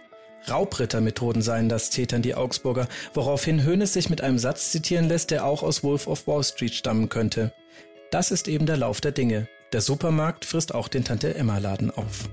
[0.49, 5.45] Raubrittermethoden seien das, zetern die Augsburger, woraufhin Hoeneß sich mit einem Satz zitieren lässt, der
[5.45, 7.53] auch aus Wolf of Wall Street stammen könnte.
[8.11, 9.49] Das ist eben der Lauf der Dinge.
[9.73, 12.29] Der Supermarkt frisst auch den Tante-Emma-Laden auf.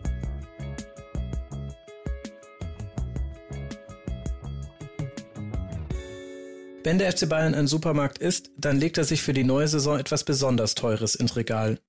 [6.83, 9.97] Wenn der FC Bayern ein Supermarkt ist, dann legt er sich für die neue Saison
[9.97, 11.79] etwas besonders Teures ins Regal.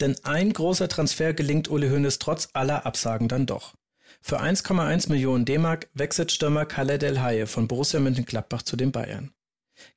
[0.00, 3.74] Denn ein großer Transfer gelingt Uli Hoeneß trotz aller Absagen dann doch.
[4.20, 9.32] Für 1,1 Millionen D-Mark wechselt Stürmer Kalle Del Haye von Borussia Mönchengladbach zu den Bayern.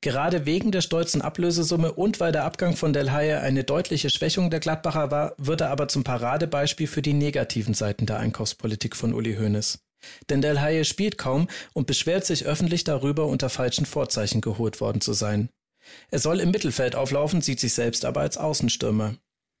[0.00, 4.50] Gerade wegen der stolzen Ablösesumme und weil der Abgang von Del Haye eine deutliche Schwächung
[4.50, 9.12] der Gladbacher war, wird er aber zum Paradebeispiel für die negativen Seiten der Einkaufspolitik von
[9.12, 9.85] Uli Hoeneß.
[10.28, 15.00] Denn Del Haye spielt kaum und beschwert sich öffentlich darüber, unter falschen Vorzeichen geholt worden
[15.00, 15.48] zu sein.
[16.10, 19.16] Er soll im Mittelfeld auflaufen, sieht sich selbst aber als Außenstürmer.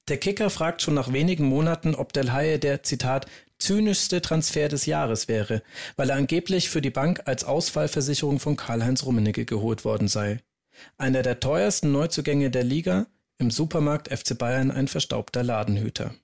[0.08, 3.26] Der Kicker fragt schon nach wenigen Monaten, ob Del Haye der, Zitat,
[3.58, 5.62] zynischste Transfer des Jahres wäre,
[5.96, 10.40] weil er angeblich für die Bank als Ausfallversicherung von Karl-Heinz Rummenigge geholt worden sei.
[10.98, 13.06] Einer der teuersten Neuzugänge der Liga,
[13.38, 16.14] im Supermarkt FC Bayern ein verstaubter Ladenhüter.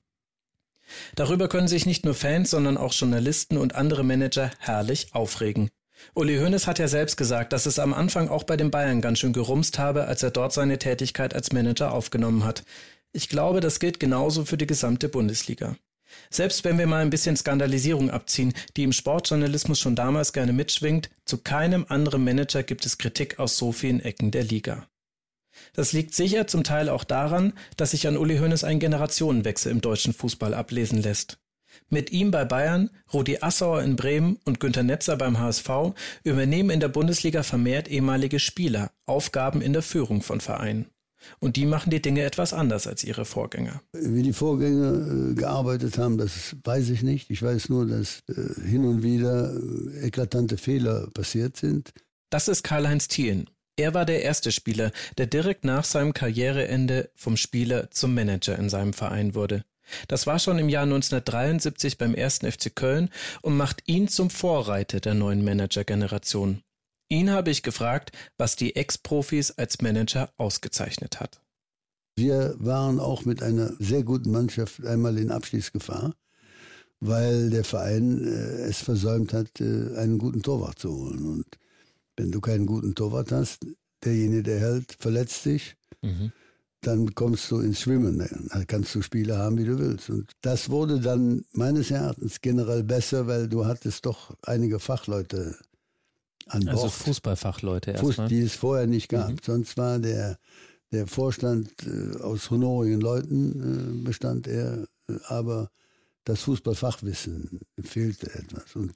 [1.14, 5.70] Darüber können sich nicht nur Fans, sondern auch Journalisten und andere Manager herrlich aufregen.
[6.14, 9.20] Uli Hoeneß hat ja selbst gesagt, dass es am Anfang auch bei den Bayern ganz
[9.20, 12.64] schön gerumst habe, als er dort seine Tätigkeit als Manager aufgenommen hat.
[13.12, 15.76] Ich glaube, das gilt genauso für die gesamte Bundesliga.
[16.30, 21.10] Selbst wenn wir mal ein bisschen Skandalisierung abziehen, die im Sportjournalismus schon damals gerne mitschwingt,
[21.24, 24.86] zu keinem anderen Manager gibt es Kritik aus so vielen Ecken der Liga.
[25.74, 29.80] Das liegt sicher zum Teil auch daran, dass sich an Uli Hoeneß ein Generationenwechsel im
[29.80, 31.38] deutschen Fußball ablesen lässt.
[31.88, 35.68] Mit ihm bei Bayern, Rudi Assauer in Bremen und Günter Netzer beim HSV
[36.22, 40.86] übernehmen in der Bundesliga vermehrt ehemalige Spieler Aufgaben in der Führung von Vereinen.
[41.38, 43.80] Und die machen die Dinge etwas anders als ihre Vorgänger.
[43.92, 47.30] Wie die Vorgänger äh, gearbeitet haben, das weiß ich nicht.
[47.30, 51.92] Ich weiß nur, dass äh, hin und wieder äh, eklatante Fehler passiert sind.
[52.30, 53.48] Das ist Karl-Heinz Thielen.
[53.76, 58.68] Er war der erste Spieler, der direkt nach seinem Karriereende vom Spieler zum Manager in
[58.68, 59.64] seinem Verein wurde.
[60.08, 63.10] Das war schon im Jahr 1973 beim ersten FC Köln
[63.40, 66.62] und macht ihn zum Vorreiter der neuen Managergeneration.
[67.08, 71.40] Ihn habe ich gefragt, was die Ex-Profis als Manager ausgezeichnet hat.
[72.16, 76.14] Wir waren auch mit einer sehr guten Mannschaft einmal in Abschließgefahr,
[77.00, 81.26] weil der Verein äh, es versäumt hat, äh, einen guten Torwart zu holen.
[81.26, 81.46] Und
[82.16, 83.66] wenn du keinen guten Torwart hast,
[84.04, 85.76] derjenige, der hält, verletzt sich.
[86.02, 86.32] Mhm
[86.82, 88.18] dann kommst du ins Schwimmen.
[88.50, 90.10] Dann kannst du Spiele haben, wie du willst.
[90.10, 95.56] Und das wurde dann meines Erachtens generell besser, weil du hattest doch einige Fachleute
[96.46, 96.92] an also Bord.
[96.92, 98.28] Also Fußballfachleute erstmal.
[98.28, 99.30] Die es vorher nicht gab.
[99.30, 99.36] Mhm.
[99.44, 100.38] Sonst war der,
[100.90, 105.70] der Vorstand äh, aus honorigen Leuten äh, bestand er, äh, aber
[106.24, 108.74] das Fußballfachwissen fehlte etwas.
[108.74, 108.92] Und,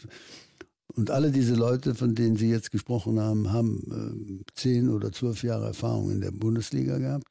[0.97, 5.43] und alle diese Leute, von denen Sie jetzt gesprochen haben, haben äh, zehn oder zwölf
[5.43, 7.27] Jahre Erfahrung in der Bundesliga gehabt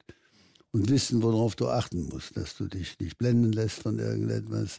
[0.70, 4.78] und wissen, worauf du achten musst, dass du dich nicht blenden lässt von irgendetwas,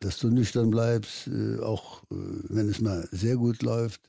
[0.00, 2.16] dass du nüchtern bleibst, äh, auch äh,
[2.48, 4.00] wenn es mal sehr gut läuft,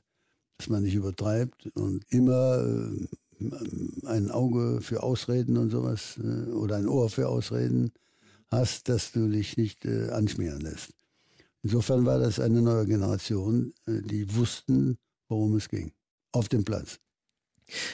[0.57, 6.17] dass man nicht übertreibt und immer äh, ein Auge für Ausreden und sowas
[6.53, 7.91] oder ein Ohr für Ausreden
[8.47, 10.93] hast, dass du dich nicht anschmieren lässt.
[11.65, 15.91] Insofern war das eine neue Generation, die wussten, worum es ging,
[16.31, 16.99] auf dem Platz.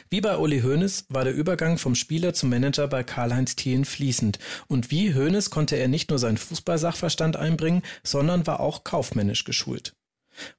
[0.10, 4.40] Wie bei Uli Hoeneß war der Übergang vom Spieler zum Manager bei Karl-Heinz Thielen fließend.
[4.68, 9.94] Und wie Hoeneß konnte er nicht nur seinen Fußballsachverstand einbringen, sondern war auch kaufmännisch geschult.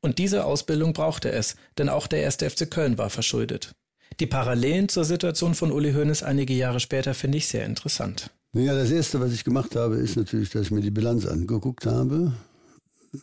[0.00, 3.74] Und diese Ausbildung brauchte es, denn auch der erste FC Köln war verschuldet.
[4.20, 8.30] Die Parallelen zur Situation von Uli Hoeneß einige Jahre später finde ich sehr interessant.
[8.54, 11.84] Ja, das Erste, was ich gemacht habe, ist natürlich, dass ich mir die Bilanz angeguckt
[11.84, 12.32] habe,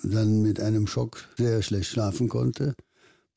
[0.04, 2.76] dann mit einem Schock sehr schlecht schlafen konnte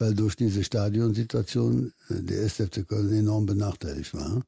[0.03, 4.43] weil durch diese Stadionsituation äh, der erste FC Köln enorm benachteiligt war.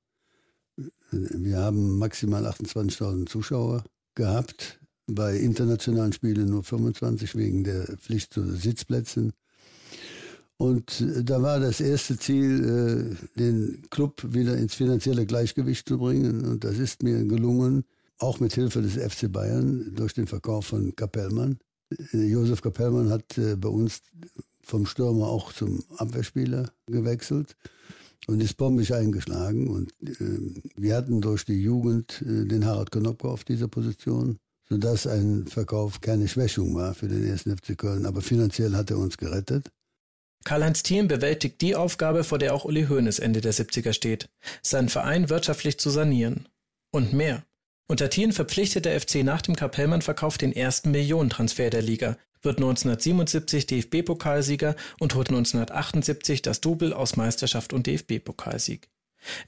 [1.13, 3.85] Wir haben maximal 28.000 Zuschauer
[4.17, 9.33] gehabt, bei internationalen Spielen nur 25 wegen der Pflicht zu Sitzplätzen.
[10.57, 15.99] Und äh, da war das erste Ziel, äh, den Club wieder ins finanzielle Gleichgewicht zu
[15.99, 16.45] bringen.
[16.47, 17.85] Und das ist mir gelungen,
[18.19, 21.59] auch mit Hilfe des FC Bayern durch den Verkauf von Kapellmann.
[22.12, 24.03] Josef Kapellmann hat bei uns
[24.62, 27.57] vom Stürmer auch zum Abwehrspieler gewechselt
[28.26, 29.68] und ist bombig eingeschlagen.
[29.68, 34.38] Und äh, wir hatten durch die Jugend äh, den Harald Konopka auf dieser Position,
[34.68, 38.07] sodass ein Verkauf keine Schwächung war für den ersten FC Köln.
[38.07, 39.70] Aber finanziell hat er uns gerettet.
[40.45, 44.28] Karl-Heinz Thiem bewältigt die Aufgabe, vor der auch Uli Hoeneß Ende der 70er steht,
[44.62, 46.49] seinen Verein wirtschaftlich zu sanieren.
[46.90, 47.45] Und mehr.
[47.87, 53.66] Unter Thien verpflichtet der FC nach dem Kapellmann-Verkauf den ersten Millionentransfer der Liga, wird 1977
[53.66, 58.89] DFB-Pokalsieger und holt 1978 das Double aus Meisterschaft und DFB-Pokalsieg.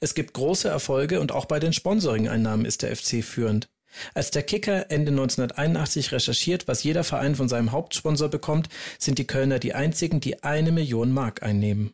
[0.01, 3.69] Es gibt große Erfolge und auch bei den Sponsoring-Einnahmen ist der FC führend.
[4.13, 8.69] Als der Kicker Ende 1981 recherchiert, was jeder Verein von seinem Hauptsponsor bekommt,
[8.99, 11.93] sind die Kölner die einzigen, die eine Million Mark einnehmen.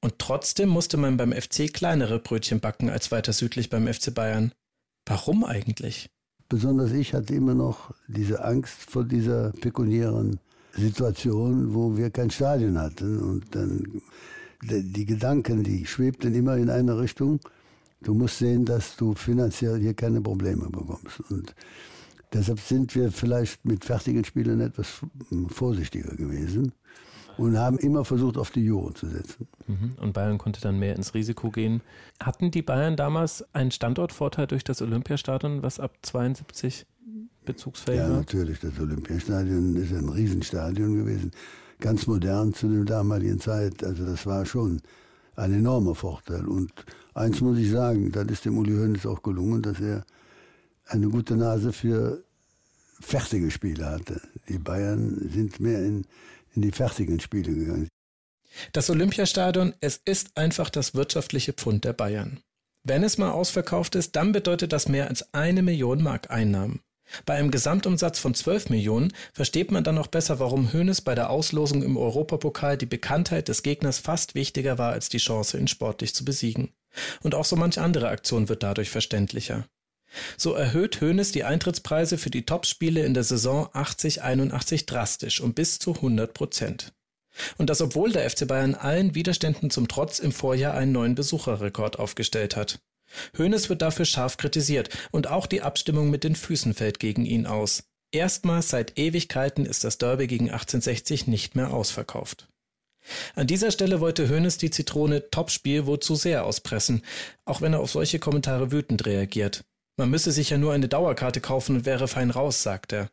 [0.00, 4.52] Und trotzdem musste man beim FC kleinere Brötchen backen als weiter südlich beim FC Bayern.
[5.06, 6.10] Warum eigentlich?
[6.48, 10.38] Besonders ich hatte immer noch diese Angst vor dieser pekuniären
[10.74, 13.18] Situation, wo wir kein Stadion hatten.
[13.18, 14.02] Und dann
[14.62, 17.40] die Gedanken, die schwebten immer in eine Richtung.
[18.02, 21.20] Du musst sehen, dass du finanziell hier keine Probleme bekommst.
[21.30, 21.54] Und
[22.32, 25.00] Deshalb sind wir vielleicht mit fertigen Spielern etwas
[25.48, 26.72] vorsichtiger gewesen
[27.38, 29.48] und haben immer versucht, auf die Jure zu setzen.
[29.66, 29.96] Mhm.
[30.00, 31.82] Und Bayern konnte dann mehr ins Risiko gehen.
[32.22, 36.86] Hatten die Bayern damals einen Standortvorteil durch das Olympiastadion, was ab 72
[37.44, 38.08] bezugsfähig war?
[38.08, 38.60] Ja, natürlich.
[38.60, 41.32] Das Olympiastadion ist ein Riesenstadion gewesen.
[41.80, 43.82] Ganz modern zu der damaligen Zeit.
[43.82, 44.80] Also das war schon
[45.36, 46.46] ein enormer Vorteil.
[46.46, 46.72] Und
[47.14, 50.04] eins muss ich sagen, das ist dem Uli Hoeneß auch gelungen, dass er
[50.86, 52.22] eine gute Nase für
[53.00, 54.20] fertige Spiele hatte.
[54.48, 56.04] Die Bayern sind mehr in,
[56.54, 57.88] in die fertigen Spiele gegangen.
[58.72, 62.40] Das Olympiastadion, es ist einfach das wirtschaftliche Pfund der Bayern.
[62.84, 66.80] Wenn es mal ausverkauft ist, dann bedeutet das mehr als eine Million Mark Einnahmen.
[67.26, 71.30] Bei einem Gesamtumsatz von 12 Millionen versteht man dann auch besser, warum Hoeneß bei der
[71.30, 76.14] Auslosung im Europapokal die Bekanntheit des Gegners fast wichtiger war als die Chance, ihn sportlich
[76.14, 76.72] zu besiegen.
[77.22, 79.66] Und auch so manch andere Aktion wird dadurch verständlicher.
[80.36, 85.78] So erhöht Hoeneß die Eintrittspreise für die Topspiele in der Saison 80-81 drastisch um bis
[85.78, 86.92] zu 100 Prozent.
[87.56, 91.98] Und das obwohl der FC Bayern allen Widerständen zum Trotz im Vorjahr einen neuen Besucherrekord
[91.98, 92.80] aufgestellt hat.
[93.36, 97.46] Hoeneß wird dafür scharf kritisiert und auch die Abstimmung mit den Füßen fällt gegen ihn
[97.46, 97.84] aus.
[98.10, 102.48] Erstmals seit Ewigkeiten ist das Derby gegen 1860 nicht mehr ausverkauft.
[103.34, 107.02] An dieser Stelle wollte Hoeneß die Zitrone Topspiel wohl zu sehr auspressen,
[107.44, 109.64] auch wenn er auf solche Kommentare wütend reagiert.
[109.96, 113.10] Man müsse sich ja nur eine Dauerkarte kaufen und wäre fein raus, sagt er.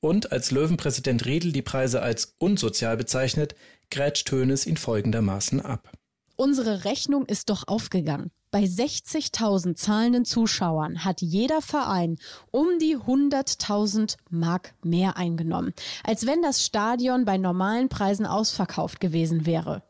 [0.00, 3.54] Und als Löwenpräsident Riedel die Preise als unsozial bezeichnet,
[3.90, 5.90] grätscht Hoeneß ihn folgendermaßen ab.
[6.36, 8.30] Unsere Rechnung ist doch aufgegangen.
[8.52, 12.18] Bei 60.000 zahlenden Zuschauern hat jeder Verein
[12.50, 15.72] um die 100.000 Mark mehr eingenommen,
[16.02, 19.84] als wenn das Stadion bei normalen Preisen ausverkauft gewesen wäre.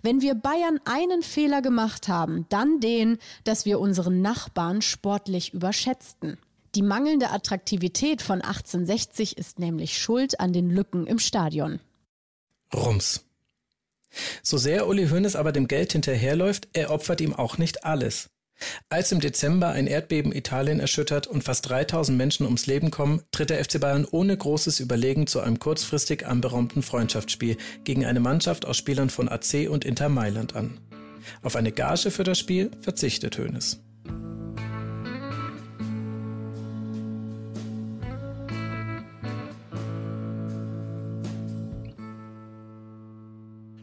[0.00, 6.38] Wenn wir Bayern einen Fehler gemacht haben, dann den, dass wir unseren Nachbarn sportlich überschätzten.
[6.74, 11.80] Die mangelnde Attraktivität von 1860 ist nämlich schuld an den Lücken im Stadion.
[12.72, 13.25] Rums.
[14.42, 18.30] So sehr Uli Hoeneß aber dem Geld hinterherläuft, er opfert ihm auch nicht alles.
[18.88, 23.50] Als im Dezember ein Erdbeben Italien erschüttert und fast 3000 Menschen ums Leben kommen, tritt
[23.50, 28.78] der FC Bayern ohne großes Überlegen zu einem kurzfristig anberaumten Freundschaftsspiel gegen eine Mannschaft aus
[28.78, 30.80] Spielern von AC und Inter Mailand an.
[31.42, 33.80] Auf eine Gage für das Spiel verzichtet Hoeneß.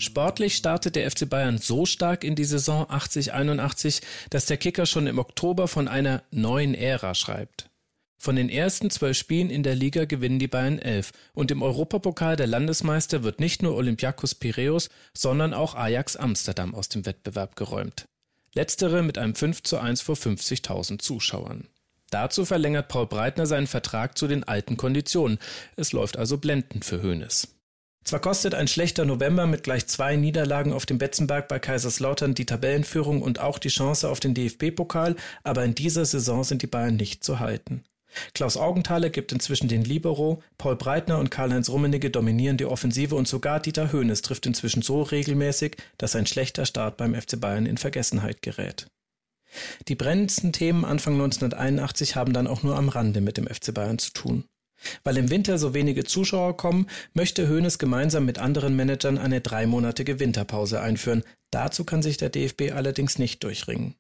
[0.04, 5.08] Sportlich startet der FC Bayern so stark in die Saison 80-81, dass der Kicker schon
[5.08, 7.70] im Oktober von einer neuen Ära schreibt.
[8.18, 12.36] Von den ersten zwölf Spielen in der Liga gewinnen die Bayern elf und im Europapokal
[12.36, 18.06] der Landesmeister wird nicht nur Olympiakos Piräus, sondern auch Ajax Amsterdam aus dem Wettbewerb geräumt.
[18.54, 21.70] Letztere mit einem 5 zu 1 vor 50.000 Zuschauern.
[22.10, 25.40] Dazu verlängert Paul Breitner seinen Vertrag zu den alten Konditionen.
[25.78, 27.48] Es läuft also blendend für Hoeneß.
[28.04, 32.46] Zwar kostet ein schlechter November mit gleich zwei Niederlagen auf dem Betzenberg bei Kaiserslautern die
[32.46, 36.98] Tabellenführung und auch die Chance auf den DFB-Pokal, aber in dieser Saison sind die Bayern
[36.98, 37.84] nicht zu halten.
[38.34, 43.28] Klaus Augenthaler gibt inzwischen den Libero, Paul Breitner und Karl-Heinz Rummenigge dominieren die Offensive und
[43.28, 47.78] sogar Dieter Höhnes trifft inzwischen so regelmäßig, dass ein schlechter Start beim FC Bayern in
[47.78, 48.88] Vergessenheit gerät.
[49.88, 54.00] Die brennendsten Themen Anfang 1981 haben dann auch nur am Rande mit dem FC Bayern
[54.00, 54.46] zu tun.
[55.04, 60.20] Weil im Winter so wenige Zuschauer kommen, möchte Hoeneß gemeinsam mit anderen Managern eine dreimonatige
[60.20, 61.24] Winterpause einführen.
[61.52, 63.96] Dazu kann sich der DFB allerdings nicht durchringen.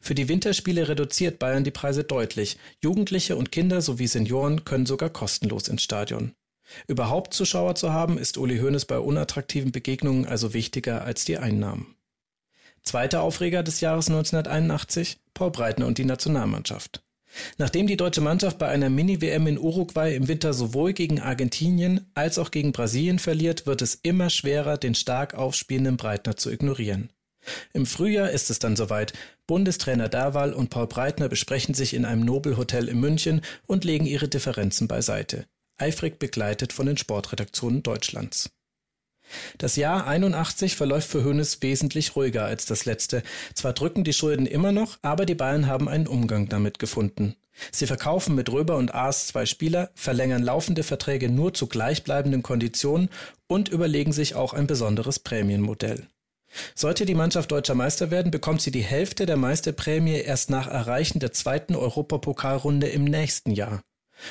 [0.00, 2.58] Für die Winterspiele reduziert Bayern die Preise deutlich.
[2.82, 6.34] Jugendliche und Kinder sowie Senioren können sogar kostenlos ins Stadion.
[6.86, 11.94] Überhaupt Zuschauer zu haben, ist Uli Hoeneß bei unattraktiven Begegnungen also wichtiger als die Einnahmen.
[12.82, 17.02] Zweiter Aufreger des Jahres 1981, Paul Breitner und die Nationalmannschaft.
[17.58, 22.38] Nachdem die deutsche Mannschaft bei einer Mini-WM in Uruguay im Winter sowohl gegen Argentinien als
[22.38, 27.10] auch gegen Brasilien verliert, wird es immer schwerer, den stark aufspielenden Breitner zu ignorieren.
[27.72, 29.12] Im Frühjahr ist es dann soweit.
[29.46, 34.28] Bundestrainer Derwal und Paul Breitner besprechen sich in einem Nobelhotel in München und legen ihre
[34.28, 35.46] Differenzen beiseite.
[35.78, 38.50] Eifrig begleitet von den Sportredaktionen Deutschlands.
[39.58, 43.22] Das Jahr 81 verläuft für Hoeneß wesentlich ruhiger als das letzte.
[43.54, 47.36] Zwar drücken die Schulden immer noch, aber die Bayern haben einen Umgang damit gefunden.
[47.72, 53.10] Sie verkaufen mit Röber und Aas zwei Spieler, verlängern laufende Verträge nur zu gleichbleibenden Konditionen
[53.46, 56.06] und überlegen sich auch ein besonderes Prämienmodell.
[56.74, 61.18] Sollte die Mannschaft deutscher Meister werden, bekommt sie die Hälfte der Meisterprämie erst nach Erreichen
[61.18, 63.82] der zweiten Europapokalrunde im nächsten Jahr.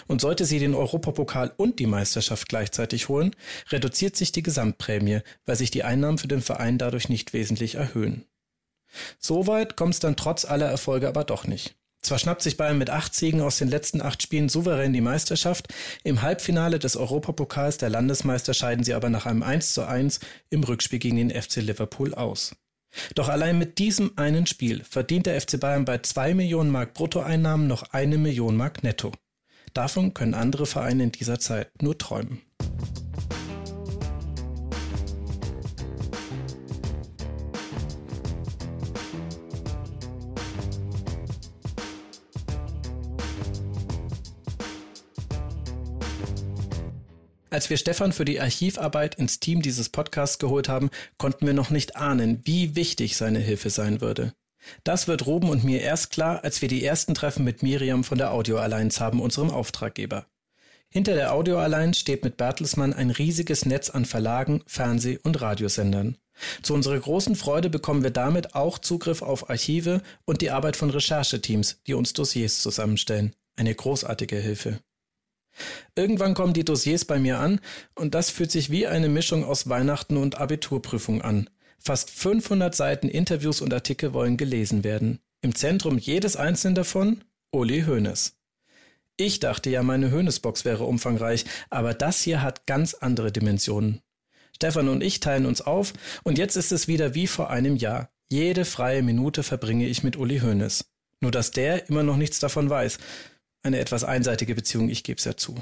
[0.08, 3.36] Und sollte sie den Europapokal und die Meisterschaft gleichzeitig holen,
[3.70, 8.26] reduziert sich die Gesamtprämie, weil sich die Einnahmen für den Verein dadurch nicht wesentlich erhöhen.
[9.20, 11.76] Soweit kommt es dann trotz aller Erfolge aber doch nicht.
[12.02, 15.68] Zwar schnappt sich Bayern mit acht Siegen aus den letzten acht Spielen souverän die Meisterschaft,
[16.04, 20.20] im Halbfinale des Europapokals der Landesmeister scheiden sie aber nach einem 1 zu 1
[20.50, 22.56] im Rückspiel gegen den FC Liverpool aus.
[23.16, 27.68] Doch allein mit diesem einen Spiel verdient der FC Bayern bei zwei Millionen Mark Bruttoeinnahmen
[27.68, 29.12] noch eine Million Mark netto.
[29.74, 32.42] Davon können andere Vereine in dieser Zeit nur träumen.
[47.50, 51.72] Als wir Stefan für die Archivarbeit ins Team dieses Podcasts geholt haben, konnten wir noch
[51.72, 54.34] nicht ahnen, wie wichtig seine Hilfe sein würde.
[54.84, 58.18] Das wird Ruben und mir erst klar, als wir die ersten Treffen mit Miriam von
[58.18, 60.26] der Audio Alliance haben, unserem Auftraggeber.
[60.90, 66.18] Hinter der Audio Alliance steht mit Bertelsmann ein riesiges Netz an Verlagen, Fernseh- und Radiosendern.
[66.62, 70.90] Zu unserer großen Freude bekommen wir damit auch Zugriff auf Archive und die Arbeit von
[70.90, 73.36] Rechercheteams, die uns Dossiers zusammenstellen.
[73.56, 74.80] Eine großartige Hilfe.
[75.96, 77.60] Irgendwann kommen die Dossiers bei mir an
[77.96, 81.50] und das fühlt sich wie eine Mischung aus Weihnachten und Abiturprüfung an.
[81.80, 85.20] Fast 500 Seiten Interviews und Artikel wollen gelesen werden.
[85.42, 88.36] Im Zentrum jedes einzelnen davon Uli Hoeneß.
[89.16, 94.02] Ich dachte ja, meine Hoeneß-Box wäre umfangreich, aber das hier hat ganz andere Dimensionen.
[94.56, 98.10] Stefan und ich teilen uns auf und jetzt ist es wieder wie vor einem Jahr.
[98.30, 100.86] Jede freie Minute verbringe ich mit Uli Hoeneß.
[101.22, 103.00] Nur dass der immer noch nichts davon weiß.
[103.64, 105.56] Eine etwas einseitige Beziehung, ich gebe es ja zu.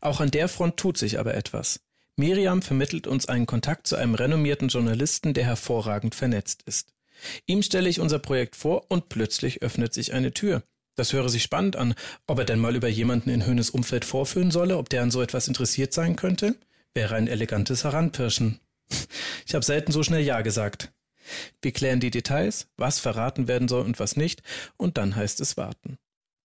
[0.00, 1.80] Auch an der Front tut sich aber etwas.
[2.16, 6.92] Miriam vermittelt uns einen Kontakt zu einem renommierten Journalisten, der hervorragend vernetzt ist.
[7.46, 10.62] Ihm stelle ich unser Projekt vor und plötzlich öffnet sich eine Tür.
[10.96, 11.94] Das höre sich spannend an.
[12.26, 15.22] Ob er denn mal über jemanden in Höhnes Umfeld vorführen solle, ob der an so
[15.22, 16.54] etwas interessiert sein könnte,
[16.94, 18.60] wäre ein elegantes Heranpirschen.
[19.46, 20.92] Ich habe selten so schnell Ja gesagt.
[21.62, 24.42] Wir klären die Details, was verraten werden soll und was nicht,
[24.76, 25.98] und dann heißt es warten.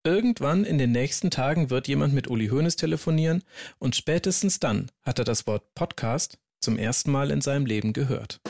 [0.05, 3.43] Irgendwann in den nächsten Tagen wird jemand mit Uli Hoeneß telefonieren
[3.79, 8.41] und spätestens dann hat er das Wort Podcast zum ersten Mal in seinem Leben gehört.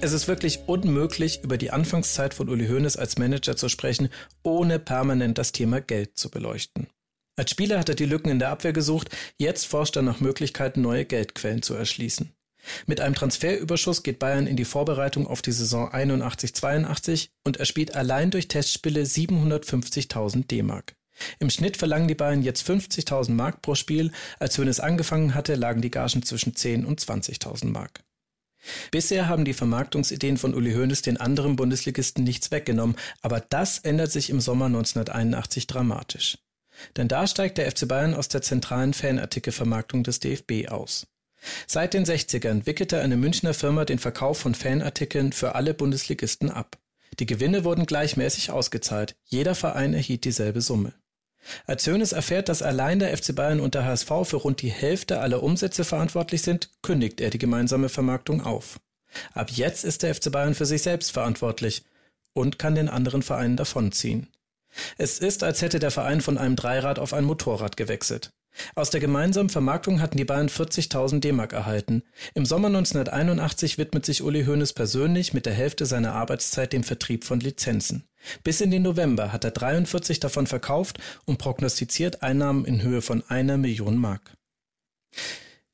[0.00, 4.10] Es ist wirklich unmöglich, über die Anfangszeit von Uli Hoeneß als Manager zu sprechen,
[4.44, 6.86] ohne permanent das Thema Geld zu beleuchten.
[7.36, 10.82] Als Spieler hat er die Lücken in der Abwehr gesucht, jetzt forscht er nach Möglichkeiten,
[10.82, 12.32] neue Geldquellen zu erschließen.
[12.86, 17.96] Mit einem Transferüberschuss geht Bayern in die Vorbereitung auf die Saison 81-82 und er spielt
[17.96, 20.94] allein durch Testspiele 750.000 D-Mark.
[21.40, 24.12] Im Schnitt verlangen die Bayern jetzt 50.000 Mark pro Spiel.
[24.38, 28.04] Als Hönes angefangen hatte, lagen die Gagen zwischen 10 und 20.000 Mark.
[28.90, 34.12] Bisher haben die Vermarktungsideen von Uli Hoeneß den anderen Bundesligisten nichts weggenommen, aber das ändert
[34.12, 36.38] sich im Sommer 1981 dramatisch.
[36.96, 41.06] Denn da steigt der FC Bayern aus der zentralen Fanartikelvermarktung des DFB aus.
[41.66, 46.78] Seit den 60ern wickelte eine Münchner Firma den Verkauf von Fanartikeln für alle Bundesligisten ab.
[47.18, 50.94] Die Gewinne wurden gleichmäßig ausgezahlt, jeder Verein erhielt dieselbe Summe.
[51.66, 55.20] Als Hoeneß erfährt, dass allein der FC Bayern und der HSV für rund die Hälfte
[55.20, 58.80] aller Umsätze verantwortlich sind, kündigt er die gemeinsame Vermarktung auf.
[59.32, 61.84] Ab jetzt ist der FC Bayern für sich selbst verantwortlich
[62.32, 64.28] und kann den anderen Vereinen davonziehen.
[64.98, 68.30] Es ist, als hätte der Verein von einem Dreirad auf ein Motorrad gewechselt.
[68.74, 72.02] Aus der gemeinsamen Vermarktung hatten die Bayern 40.000 D-Mark erhalten.
[72.34, 77.24] Im Sommer 1981 widmet sich Uli Hoeneß persönlich mit der Hälfte seiner Arbeitszeit dem Vertrieb
[77.24, 78.04] von Lizenzen.
[78.44, 83.22] Bis in den November hat er 43 davon verkauft und prognostiziert Einnahmen in Höhe von
[83.28, 84.36] einer Million Mark.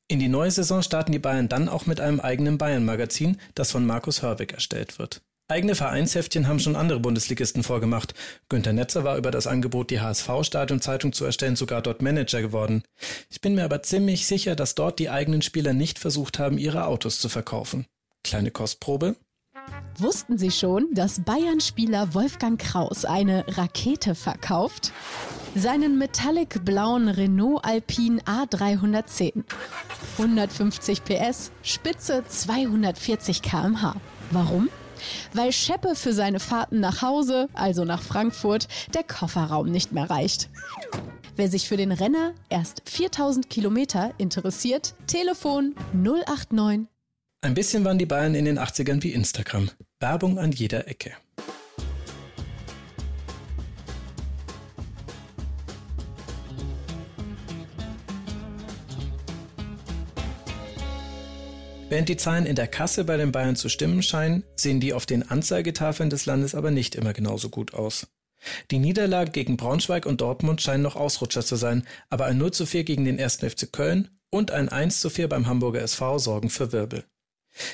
[0.07, 3.85] In die neue Saison starten die Bayern dann auch mit einem eigenen Bayern-Magazin, das von
[3.85, 5.21] Markus Hörwig erstellt wird.
[5.47, 8.15] Eigene Vereinsheftchen haben schon andere Bundesligisten vorgemacht.
[8.49, 12.81] Günter Netzer war über das Angebot, die HSV-Stadionzeitung zu erstellen, sogar dort Manager geworden.
[13.29, 16.87] Ich bin mir aber ziemlich sicher, dass dort die eigenen Spieler nicht versucht haben, ihre
[16.87, 17.85] Autos zu verkaufen.
[18.23, 19.17] Kleine Kostprobe.
[19.99, 24.93] Wussten Sie schon, dass Bayern-Spieler Wolfgang Kraus eine Rakete verkauft?
[25.53, 29.43] Seinen metallic-blauen Renault Alpine A310.
[30.17, 33.95] 150 PS, Spitze 240 km/h.
[34.31, 34.69] Warum?
[35.33, 40.49] Weil Scheppe für seine Fahrten nach Hause, also nach Frankfurt, der Kofferraum nicht mehr reicht.
[41.35, 46.87] Wer sich für den Renner erst 4000 Kilometer interessiert, Telefon 089.
[47.41, 49.69] Ein bisschen waren die Bayern in den 80ern wie Instagram.
[49.99, 51.11] Werbung an jeder Ecke.
[61.95, 65.05] Während die Zahlen in der Kasse bei den Bayern zu stimmen scheinen, sehen die auf
[65.05, 68.07] den Anzeigetafeln des Landes aber nicht immer genauso gut aus.
[68.69, 72.65] Die Niederlage gegen Braunschweig und Dortmund scheinen noch Ausrutscher zu sein, aber ein 0 zu
[72.65, 73.37] 4 gegen den 1.
[73.37, 77.05] FC Köln und ein 1 zu 4 beim Hamburger SV sorgen für Wirbel.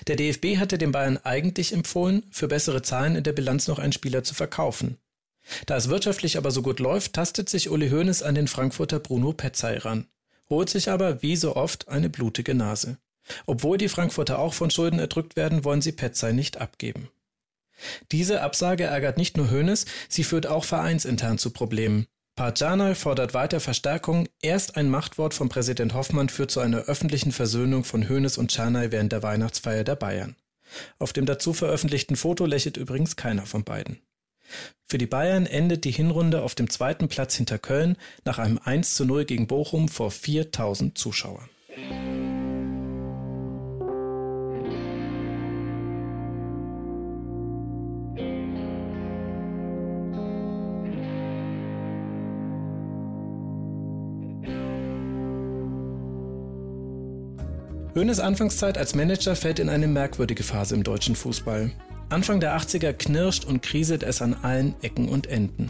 [0.05, 3.91] Der DFB hatte den Bayern eigentlich empfohlen, für bessere Zahlen in der Bilanz noch einen
[3.91, 4.99] Spieler zu verkaufen.
[5.65, 9.33] Da es wirtschaftlich aber so gut läuft, tastet sich Uli Hoeneß an den Frankfurter Bruno
[9.33, 10.05] Petzai ran,
[10.47, 12.99] holt sich aber wie so oft eine blutige Nase.
[13.45, 17.09] Obwohl die Frankfurter auch von Schulden erdrückt werden, wollen sie Petzai nicht abgeben.
[18.11, 22.07] Diese Absage ärgert nicht nur Hoeneß, sie führt auch vereinsintern zu Problemen.
[22.35, 24.27] Parjanal fordert weiter Verstärkung.
[24.41, 28.91] Erst ein Machtwort von Präsident Hoffmann führt zu einer öffentlichen Versöhnung von Hoeneß und Czarnay
[28.91, 30.35] während der Weihnachtsfeier der Bayern.
[30.99, 33.99] Auf dem dazu veröffentlichten Foto lächelt übrigens keiner von beiden.
[34.87, 38.95] Für die Bayern endet die Hinrunde auf dem zweiten Platz hinter Köln nach einem 1
[38.95, 41.49] zu 0 gegen Bochum vor 4000 Zuschauern.
[58.01, 61.69] Hoeneß Anfangszeit als Manager fällt in eine merkwürdige Phase im deutschen Fußball.
[62.09, 65.69] Anfang der 80er knirscht und kriselt es an allen Ecken und Enden.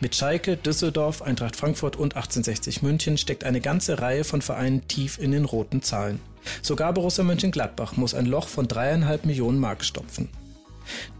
[0.00, 5.18] Mit Schalke, Düsseldorf, Eintracht Frankfurt und 1860 München steckt eine ganze Reihe von Vereinen tief
[5.18, 6.18] in den roten Zahlen.
[6.62, 10.30] Sogar Borussia Mönchengladbach muss ein Loch von dreieinhalb Millionen Mark stopfen.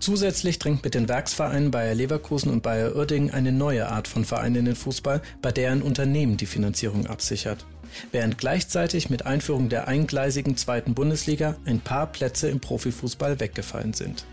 [0.00, 4.54] Zusätzlich dringt mit den Werksvereinen Bayer Leverkusen und Bayer Uerdingen eine neue Art von Verein
[4.54, 7.66] in den Fußball, bei der ein Unternehmen die Finanzierung absichert
[8.12, 14.24] während gleichzeitig mit Einführung der eingleisigen zweiten Bundesliga ein paar Plätze im Profifußball weggefallen sind.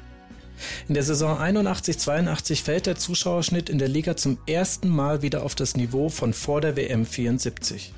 [0.88, 5.56] In der Saison 81-82 fällt der Zuschauerschnitt in der Liga zum ersten Mal wieder auf
[5.56, 7.94] das Niveau von vor der WM 74.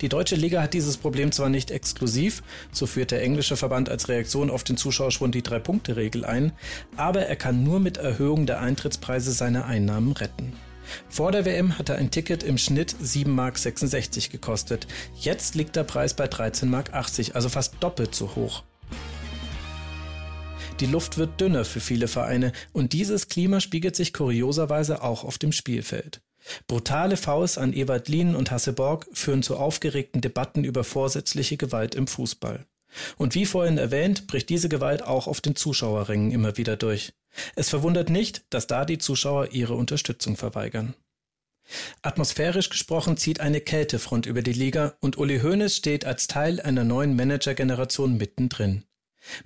[0.00, 4.08] Die deutsche Liga hat dieses Problem zwar nicht exklusiv, so führt der englische Verband als
[4.08, 6.52] Reaktion auf den Zuschauerschwund die Drei-Punkte-Regel ein,
[6.96, 10.52] aber er kann nur mit Erhöhung der Eintrittspreise seine Einnahmen retten.
[11.08, 14.86] Vor der WM hatte ein Ticket im Schnitt 7,66 Mark gekostet.
[15.14, 16.94] Jetzt liegt der Preis bei 13,80 Mark,
[17.34, 18.62] also fast doppelt so hoch.
[20.80, 25.38] Die Luft wird dünner für viele Vereine und dieses Klima spiegelt sich kurioserweise auch auf
[25.38, 26.20] dem Spielfeld.
[26.66, 31.94] Brutale Fouls an Ewald Lien und Hasse Borg führen zu aufgeregten Debatten über vorsätzliche Gewalt
[31.94, 32.66] im Fußball.
[33.16, 37.12] Und wie vorhin erwähnt, bricht diese Gewalt auch auf den Zuschauerrängen immer wieder durch.
[37.56, 40.94] Es verwundert nicht, dass da die Zuschauer ihre Unterstützung verweigern.
[42.02, 46.84] Atmosphärisch gesprochen zieht eine Kältefront über die Liga und Uli Hoeneß steht als Teil einer
[46.84, 48.84] neuen Managergeneration mittendrin.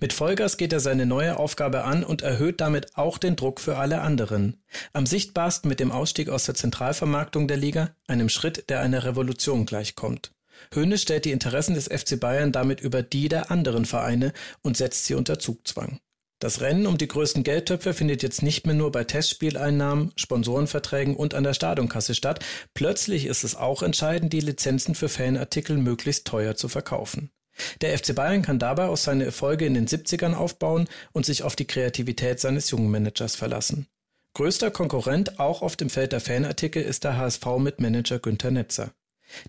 [0.01, 3.77] Mit Vollgas geht er seine neue Aufgabe an und erhöht damit auch den Druck für
[3.77, 4.61] alle anderen.
[4.93, 9.67] Am sichtbarsten mit dem Ausstieg aus der Zentralvermarktung der Liga, einem Schritt, der einer Revolution
[9.67, 10.33] gleichkommt.
[10.75, 14.33] Hoeneß stellt die Interessen des FC Bayern damit über die der anderen Vereine
[14.63, 16.01] und setzt sie unter Zugzwang.
[16.41, 21.35] Das Rennen um die größten Geldtöpfe findet jetzt nicht mehr nur bei Testspieleinnahmen, Sponsorenverträgen und
[21.35, 22.45] an der Stadionkasse statt.
[22.75, 27.33] Plötzlich ist es auch entscheidend, die Lizenzen für Fanartikel möglichst teuer zu verkaufen.
[27.81, 31.57] Der FC Bayern kann dabei aus seine Erfolge in den 70ern aufbauen und sich auf
[31.57, 33.89] die Kreativität seines jungen Managers verlassen.
[34.35, 38.93] Größter Konkurrent auch auf dem Feld der Fanartikel ist der HSV mit Manager Günter Netzer.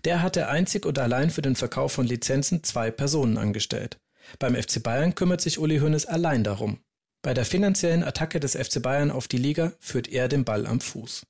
[0.04, 3.98] Der hatte einzig und allein für den Verkauf von Lizenzen zwei Personen angestellt.
[4.38, 6.80] Beim FC Bayern kümmert sich Uli Hoeneß allein darum.
[7.22, 10.80] Bei der finanziellen Attacke des FC Bayern auf die Liga führt er den Ball am
[10.80, 11.26] Fuß.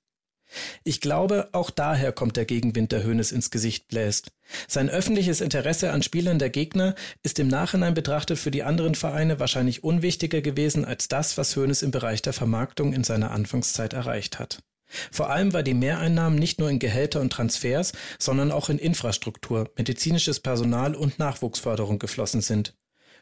[0.82, 4.32] Ich glaube, auch daher kommt der Gegenwind, der Hoeneß ins Gesicht bläst.
[4.66, 9.38] Sein öffentliches Interesse an Spielern der Gegner ist im Nachhinein betrachtet für die anderen Vereine
[9.38, 14.38] wahrscheinlich unwichtiger gewesen als das, was Hoeneß im Bereich der Vermarktung in seiner Anfangszeit erreicht
[14.38, 14.62] hat.
[15.10, 19.70] Vor allem, weil die Mehreinnahmen nicht nur in Gehälter und Transfers, sondern auch in Infrastruktur,
[19.76, 22.74] medizinisches Personal und Nachwuchsförderung geflossen sind.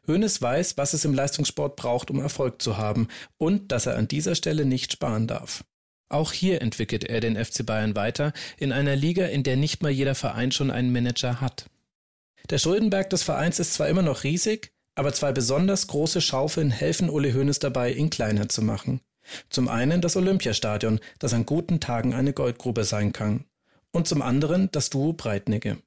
[0.06, 4.08] Hoeneß weiß, was es im Leistungssport braucht, um Erfolg zu haben und dass er an
[4.08, 5.64] dieser Stelle nicht sparen darf.
[6.08, 9.90] Auch hier entwickelt er den FC Bayern weiter in einer Liga, in der nicht mal
[9.90, 11.66] jeder Verein schon einen Manager hat.
[12.48, 17.10] Der Schuldenberg des Vereins ist zwar immer noch riesig, aber zwei besonders große Schaufeln helfen
[17.10, 19.00] Uli Hoeneß dabei, ihn kleiner zu machen.
[19.50, 23.44] Zum einen das Olympiastadion, das an guten Tagen eine Goldgrube sein kann.
[23.92, 25.78] Und zum anderen das Duo Breitnecke.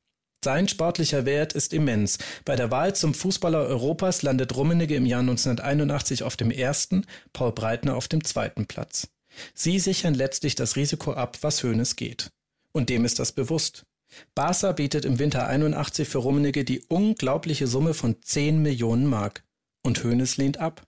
[0.43, 2.17] Sein sportlicher Wert ist immens.
[2.45, 7.51] Bei der Wahl zum Fußballer Europas landet Rummenigge im Jahr 1981 auf dem ersten, Paul
[7.51, 9.07] Breitner auf dem zweiten Platz.
[9.53, 12.31] Sie sichern letztlich das Risiko ab, was Höhnes geht.
[12.71, 13.85] Und dem ist das bewusst.
[14.33, 19.43] Barca bietet im Winter 81 für Rummenigge die unglaubliche Summe von 10 Millionen Mark.
[19.83, 20.87] Und Höhnes lehnt ab.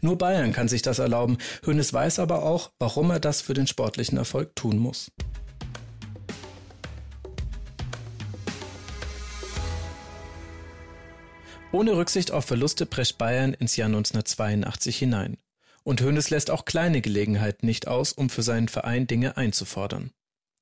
[0.00, 1.38] Nur Bayern kann sich das erlauben.
[1.64, 5.10] Höhnes weiß aber auch, warum er das für den sportlichen Erfolg tun muss.
[11.72, 15.38] Ohne Rücksicht auf Verluste prescht Bayern ins Jahr 1982 hinein.
[15.84, 20.12] Und Hoeneß lässt auch kleine Gelegenheiten nicht aus, um für seinen Verein Dinge einzufordern.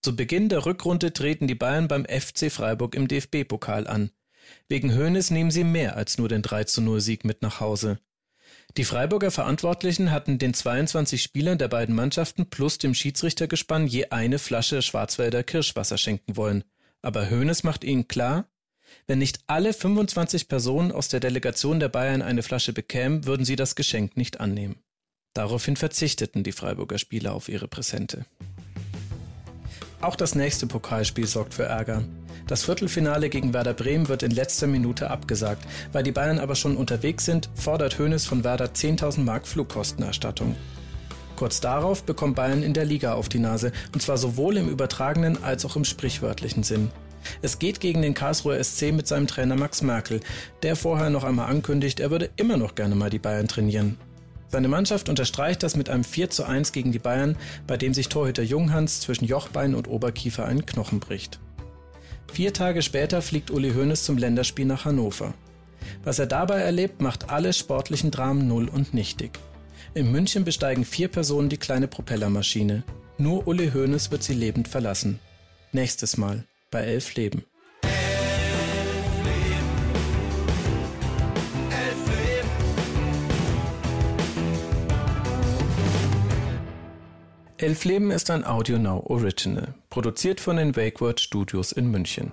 [0.03, 4.13] Zu Beginn der Rückrunde treten die Bayern beim FC Freiburg im DFB-Pokal an.
[4.69, 7.99] Wegen Hoeneß nehmen sie mehr als nur den 3 zu 0 Sieg mit nach Hause.
[8.77, 14.39] Die Freiburger Verantwortlichen hatten den 22 Spielern der beiden Mannschaften plus dem Schiedsrichtergespann je eine
[14.39, 16.63] Flasche Schwarzwälder Kirschwasser schenken wollen.
[17.03, 18.49] Aber Hoeneß macht ihnen klar,
[19.07, 23.57] wenn nicht alle 25 Personen aus der Delegation der Bayern eine Flasche bekämen, würden sie
[23.57, 24.77] das Geschenk nicht annehmen.
[25.35, 28.25] Daraufhin verzichteten die Freiburger Spieler auf ihre Präsente.
[30.01, 32.05] Auch das nächste Pokalspiel sorgt für Ärger.
[32.51, 35.65] Das Viertelfinale gegen Werder Bremen wird in letzter Minute abgesagt.
[35.93, 40.57] Weil die Bayern aber schon unterwegs sind, fordert Hoeneß von Werder 10.000 Mark Flugkostenerstattung.
[41.37, 45.41] Kurz darauf bekommt Bayern in der Liga auf die Nase, und zwar sowohl im übertragenen
[45.45, 46.91] als auch im sprichwörtlichen Sinn.
[47.41, 50.19] Es geht gegen den Karlsruher SC mit seinem Trainer Max Merkel,
[50.65, 53.97] der vorher noch einmal ankündigt, er würde immer noch gerne mal die Bayern trainieren.
[54.49, 57.37] Seine Mannschaft unterstreicht das mit einem 4 zu 1 gegen die Bayern,
[57.69, 61.39] bei dem sich Torhüter Junghans zwischen Jochbein und Oberkiefer einen Knochen bricht.
[62.33, 65.35] Vier Tage später fliegt Uli Hoeneß zum Länderspiel nach Hannover.
[66.05, 69.39] Was er dabei erlebt, macht alle sportlichen Dramen null und nichtig.
[69.95, 72.85] In München besteigen vier Personen die kleine Propellermaschine.
[73.19, 75.19] Nur Uli Hoeneß wird sie lebend verlassen.
[75.73, 77.45] Nächstes Mal bei Elf Leben.
[87.61, 92.33] Elf Leben ist ein Audio Now Original, produziert von den Wakeword Studios in München.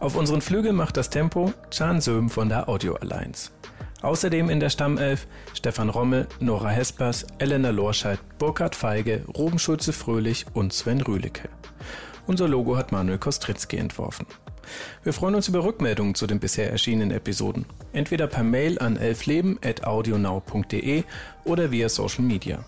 [0.00, 3.50] Auf unseren Flügel macht das Tempo Chan Söhm von der Audio Alliance.
[4.02, 10.74] Außerdem in der Stammelf Stefan Rommel, Nora Hespers, Elena Lorscheid, Burkhard Feige, Ruben Schulze-Fröhlich und
[10.74, 11.48] Sven Rühlicke.
[12.26, 14.26] Unser Logo hat Manuel Kostritzky entworfen.
[15.04, 17.64] Wir freuen uns über Rückmeldungen zu den bisher erschienenen Episoden.
[17.94, 21.04] Entweder per Mail an elfleben.audionow.de
[21.46, 22.62] oder via Social Media.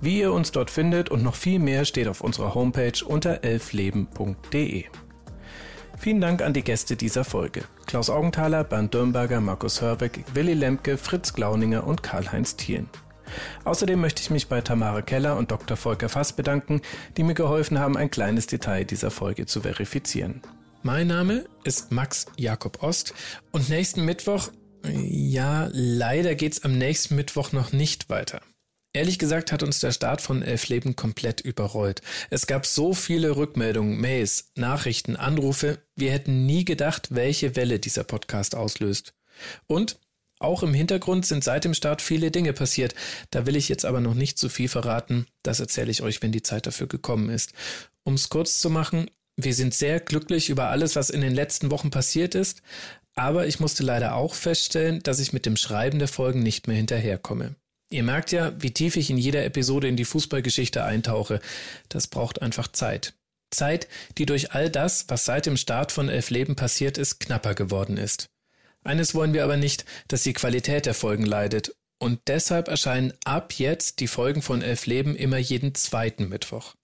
[0.00, 4.84] Wie ihr uns dort findet und noch viel mehr steht auf unserer Homepage unter elfleben.de.
[5.98, 7.64] Vielen Dank an die Gäste dieser Folge.
[7.86, 12.88] Klaus Augenthaler, Bernd Dürnberger, Markus Hörbeck, Willi Lemke, Fritz Glauninger und Karl-Heinz Thielen.
[13.64, 15.76] Außerdem möchte ich mich bei Tamara Keller und Dr.
[15.76, 16.80] Volker Fass bedanken,
[17.16, 20.40] die mir geholfen haben, ein kleines Detail dieser Folge zu verifizieren.
[20.82, 23.12] Mein Name ist Max Jakob Ost
[23.50, 24.50] und nächsten Mittwoch,
[24.84, 28.40] ja, leider geht's am nächsten Mittwoch noch nicht weiter.
[28.94, 32.00] Ehrlich gesagt hat uns der Start von Elf Leben komplett überrollt.
[32.30, 35.78] Es gab so viele Rückmeldungen, Mails, Nachrichten, Anrufe.
[35.94, 39.14] Wir hätten nie gedacht, welche Welle dieser Podcast auslöst.
[39.66, 39.98] Und
[40.40, 42.94] auch im Hintergrund sind seit dem Start viele Dinge passiert.
[43.30, 45.26] Da will ich jetzt aber noch nicht zu viel verraten.
[45.42, 47.52] Das erzähle ich euch, wenn die Zeit dafür gekommen ist.
[48.04, 51.70] Um es kurz zu machen, wir sind sehr glücklich über alles, was in den letzten
[51.70, 52.62] Wochen passiert ist.
[53.14, 56.76] Aber ich musste leider auch feststellen, dass ich mit dem Schreiben der Folgen nicht mehr
[56.76, 57.56] hinterherkomme.
[57.90, 61.40] Ihr merkt ja, wie tief ich in jeder Episode in die Fußballgeschichte eintauche.
[61.88, 63.14] Das braucht einfach Zeit.
[63.50, 63.88] Zeit,
[64.18, 67.96] die durch all das, was seit dem Start von Elf Leben passiert ist, knapper geworden
[67.96, 68.28] ist.
[68.84, 71.74] Eines wollen wir aber nicht, dass die Qualität der Folgen leidet.
[71.98, 76.74] Und deshalb erscheinen ab jetzt die Folgen von Elf Leben immer jeden zweiten Mittwoch.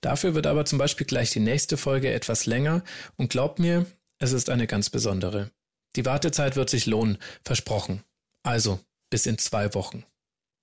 [0.00, 2.82] Dafür wird aber zum Beispiel gleich die nächste Folge etwas länger
[3.16, 3.86] und glaubt mir,
[4.18, 5.50] es ist eine ganz besondere.
[5.96, 8.02] Die Wartezeit wird sich lohnen, versprochen.
[8.42, 10.04] Also, bis in zwei Wochen.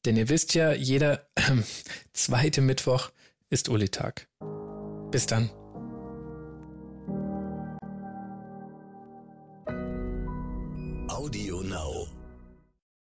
[0.06, 1.41] Denn ihr wisst ja, jeder äh,
[2.14, 3.11] zweite Mittwoch
[3.49, 4.28] ist Uli-Tag.
[5.11, 5.49] Bis dann.